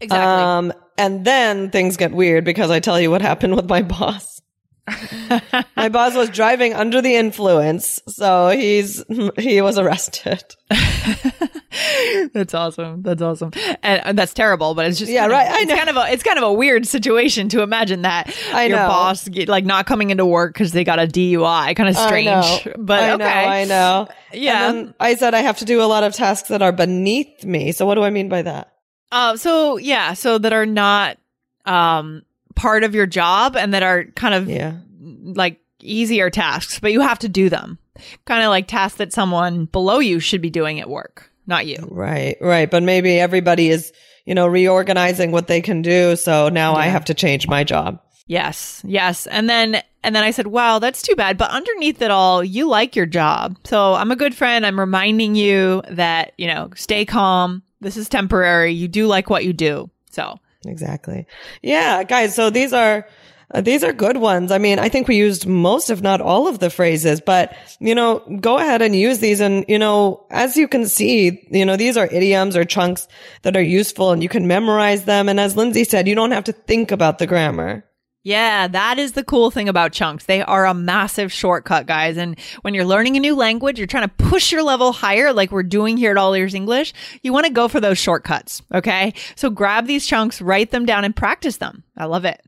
Exactly. 0.00 0.44
Um, 0.44 0.72
and 0.96 1.24
then 1.24 1.70
things 1.70 1.96
get 1.96 2.12
weird 2.12 2.44
because 2.44 2.70
I 2.70 2.80
tell 2.80 3.00
you 3.00 3.10
what 3.10 3.22
happened 3.22 3.56
with 3.56 3.68
my 3.68 3.82
boss. 3.82 4.40
my 5.76 5.88
boss 5.90 6.14
was 6.14 6.30
driving 6.30 6.72
under 6.72 7.02
the 7.02 7.14
influence. 7.14 8.00
So 8.08 8.48
he's, 8.50 9.04
he 9.38 9.60
was 9.60 9.78
arrested. 9.78 10.42
that's 12.32 12.54
awesome. 12.54 13.02
That's 13.02 13.20
awesome, 13.22 13.50
and, 13.82 14.18
that's 14.18 14.32
terrible. 14.32 14.74
But 14.74 14.86
it's 14.86 14.98
just 14.98 15.10
Yeah, 15.12 15.22
kind 15.28 15.32
of- 15.32 15.38
right, 15.38 15.48
I 15.50 15.60
it's 15.60 15.68
know. 15.68 15.76
kind 15.76 15.90
of 15.90 15.96
a 15.96 16.12
it's 16.12 16.22
kind 16.22 16.38
of 16.38 16.44
a 16.44 16.52
weird 16.52 16.86
situation 16.86 17.48
to 17.50 17.62
imagine 17.62 18.02
that 18.02 18.34
I 18.52 18.66
your 18.66 18.78
know. 18.78 18.88
boss 18.88 19.28
get, 19.28 19.48
like 19.48 19.64
not 19.64 19.86
coming 19.86 20.10
into 20.10 20.24
work 20.26 20.54
because 20.54 20.72
they 20.72 20.84
got 20.84 20.98
a 20.98 21.06
DUI. 21.06 21.76
Kind 21.76 21.88
of 21.88 21.96
strange, 21.96 22.28
I 22.28 22.62
know. 22.66 22.72
but 22.78 23.02
I 23.02 23.12
okay. 23.12 23.18
know, 23.24 23.28
I 23.50 23.64
know. 23.64 24.08
Yeah. 24.32 24.84
I 24.98 25.14
said 25.16 25.34
I 25.34 25.40
have 25.40 25.58
to 25.58 25.64
do 25.64 25.82
a 25.82 25.84
lot 25.86 26.02
of 26.04 26.14
tasks 26.14 26.48
that 26.48 26.62
are 26.62 26.72
beneath 26.72 27.44
me. 27.44 27.72
So 27.72 27.84
what 27.86 27.94
do 27.96 28.02
I 28.02 28.10
mean 28.10 28.28
by 28.28 28.42
that? 28.42 28.72
Uh, 29.10 29.36
so 29.36 29.76
yeah, 29.78 30.12
so 30.14 30.38
that 30.38 30.52
are 30.52 30.66
not 30.66 31.18
um 31.64 32.22
part 32.54 32.82
of 32.84 32.94
your 32.94 33.06
job 33.06 33.56
and 33.56 33.72
that 33.74 33.82
are 33.82 34.04
kind 34.16 34.34
of 34.34 34.48
Yeah. 34.48 34.74
like 35.00 35.60
easier 35.80 36.28
tasks, 36.30 36.80
but 36.80 36.92
you 36.92 37.00
have 37.00 37.18
to 37.20 37.28
do 37.28 37.48
them. 37.48 37.78
Kind 38.24 38.42
of 38.42 38.50
like 38.50 38.66
tasks 38.68 38.98
that 38.98 39.12
someone 39.12 39.66
below 39.66 39.98
you 39.98 40.20
should 40.20 40.40
be 40.42 40.50
doing 40.50 40.80
at 40.80 40.88
work, 40.90 41.30
not 41.46 41.66
you. 41.66 41.76
Right, 41.90 42.36
right. 42.40 42.70
But 42.70 42.82
maybe 42.82 43.18
everybody 43.18 43.68
is, 43.70 43.92
you 44.24 44.34
know, 44.34 44.46
reorganizing 44.46 45.30
what 45.32 45.46
they 45.46 45.60
can 45.60 45.82
do. 45.82 46.16
So 46.16 46.48
now 46.48 46.74
I 46.74 46.86
have 46.86 47.04
to 47.06 47.14
change 47.14 47.48
my 47.48 47.64
job. 47.64 48.00
Yes, 48.26 48.82
yes. 48.84 49.26
And 49.28 49.48
then 49.48 49.82
and 50.04 50.14
then 50.14 50.22
I 50.22 50.30
said, 50.32 50.46
"Wow, 50.48 50.78
that's 50.78 51.02
too 51.02 51.16
bad." 51.16 51.38
But 51.38 51.50
underneath 51.50 52.02
it 52.02 52.10
all, 52.10 52.44
you 52.44 52.68
like 52.68 52.94
your 52.94 53.06
job. 53.06 53.56
So 53.64 53.94
I'm 53.94 54.10
a 54.12 54.16
good 54.16 54.34
friend. 54.34 54.64
I'm 54.66 54.78
reminding 54.78 55.34
you 55.34 55.82
that, 55.90 56.32
you 56.38 56.46
know, 56.46 56.70
stay 56.76 57.04
calm. 57.04 57.62
This 57.80 57.96
is 57.96 58.08
temporary. 58.08 58.72
You 58.72 58.88
do 58.88 59.06
like 59.06 59.30
what 59.30 59.44
you 59.44 59.52
do. 59.52 59.90
So, 60.10 60.38
Exactly. 60.66 61.26
Yeah, 61.62 62.02
guys. 62.04 62.34
So 62.34 62.50
these 62.50 62.72
are, 62.72 63.06
uh, 63.54 63.60
these 63.60 63.84
are 63.84 63.92
good 63.92 64.16
ones. 64.16 64.50
I 64.50 64.58
mean, 64.58 64.78
I 64.78 64.88
think 64.88 65.08
we 65.08 65.16
used 65.16 65.46
most, 65.46 65.88
if 65.88 66.02
not 66.02 66.20
all 66.20 66.48
of 66.48 66.58
the 66.58 66.70
phrases, 66.70 67.20
but 67.20 67.56
you 67.80 67.94
know, 67.94 68.18
go 68.40 68.58
ahead 68.58 68.82
and 68.82 68.94
use 68.94 69.20
these. 69.20 69.40
And 69.40 69.64
you 69.68 69.78
know, 69.78 70.26
as 70.30 70.56
you 70.56 70.68
can 70.68 70.86
see, 70.86 71.46
you 71.50 71.64
know, 71.64 71.76
these 71.76 71.96
are 71.96 72.06
idioms 72.06 72.56
or 72.56 72.64
chunks 72.64 73.08
that 73.42 73.56
are 73.56 73.62
useful 73.62 74.10
and 74.10 74.22
you 74.22 74.28
can 74.28 74.46
memorize 74.46 75.04
them. 75.04 75.28
And 75.28 75.38
as 75.38 75.56
Lindsay 75.56 75.84
said, 75.84 76.08
you 76.08 76.14
don't 76.14 76.32
have 76.32 76.44
to 76.44 76.52
think 76.52 76.90
about 76.90 77.18
the 77.18 77.26
grammar. 77.26 77.84
Yeah, 78.24 78.68
that 78.68 78.98
is 78.98 79.12
the 79.12 79.24
cool 79.24 79.50
thing 79.50 79.68
about 79.68 79.92
chunks. 79.92 80.26
They 80.26 80.42
are 80.42 80.66
a 80.66 80.74
massive 80.74 81.32
shortcut, 81.32 81.86
guys. 81.86 82.16
And 82.16 82.38
when 82.62 82.74
you're 82.74 82.84
learning 82.84 83.16
a 83.16 83.20
new 83.20 83.34
language, 83.34 83.78
you're 83.78 83.86
trying 83.86 84.08
to 84.08 84.14
push 84.16 84.52
your 84.52 84.62
level 84.62 84.92
higher 84.92 85.32
like 85.32 85.52
we're 85.52 85.62
doing 85.62 85.96
here 85.96 86.10
at 86.10 86.16
All 86.16 86.34
Ears 86.34 86.54
English, 86.54 86.92
you 87.22 87.32
want 87.32 87.46
to 87.46 87.52
go 87.52 87.68
for 87.68 87.80
those 87.80 87.98
shortcuts, 87.98 88.62
okay? 88.74 89.14
So 89.36 89.50
grab 89.50 89.86
these 89.86 90.06
chunks, 90.06 90.42
write 90.42 90.70
them 90.70 90.84
down 90.84 91.04
and 91.04 91.14
practice 91.14 91.58
them. 91.58 91.84
I 91.96 92.06
love 92.06 92.24
it. 92.24 92.40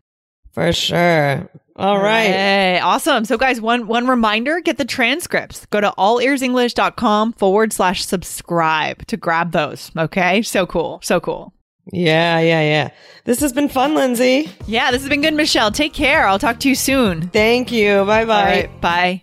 For 0.52 0.72
sure. 0.72 1.48
All 1.76 1.98
right. 1.98 2.26
Hey, 2.26 2.80
awesome. 2.80 3.24
So 3.24 3.38
guys, 3.38 3.60
one 3.60 3.86
one 3.86 4.06
reminder, 4.06 4.60
get 4.60 4.76
the 4.76 4.84
transcripts. 4.84 5.64
Go 5.66 5.80
to 5.80 5.94
allearsenglish.com 5.96 7.32
forward 7.34 7.72
slash 7.72 8.04
subscribe 8.04 9.06
to 9.06 9.16
grab 9.16 9.52
those. 9.52 9.90
Okay. 9.96 10.42
So 10.42 10.66
cool. 10.66 11.00
So 11.02 11.20
cool. 11.20 11.54
Yeah, 11.92 12.38
yeah, 12.40 12.60
yeah. 12.60 12.90
This 13.24 13.40
has 13.40 13.52
been 13.52 13.68
fun, 13.68 13.94
Lindsay. 13.94 14.50
Yeah, 14.66 14.90
this 14.90 15.02
has 15.02 15.08
been 15.08 15.22
good, 15.22 15.34
Michelle. 15.34 15.70
Take 15.70 15.92
care. 15.92 16.26
I'll 16.26 16.38
talk 16.38 16.60
to 16.60 16.68
you 16.68 16.74
soon. 16.74 17.28
Thank 17.28 17.70
you. 17.70 18.04
Bye 18.04 18.24
bye. 18.24 18.40
All 18.40 18.44
right. 18.46 18.80
Bye. 18.80 19.22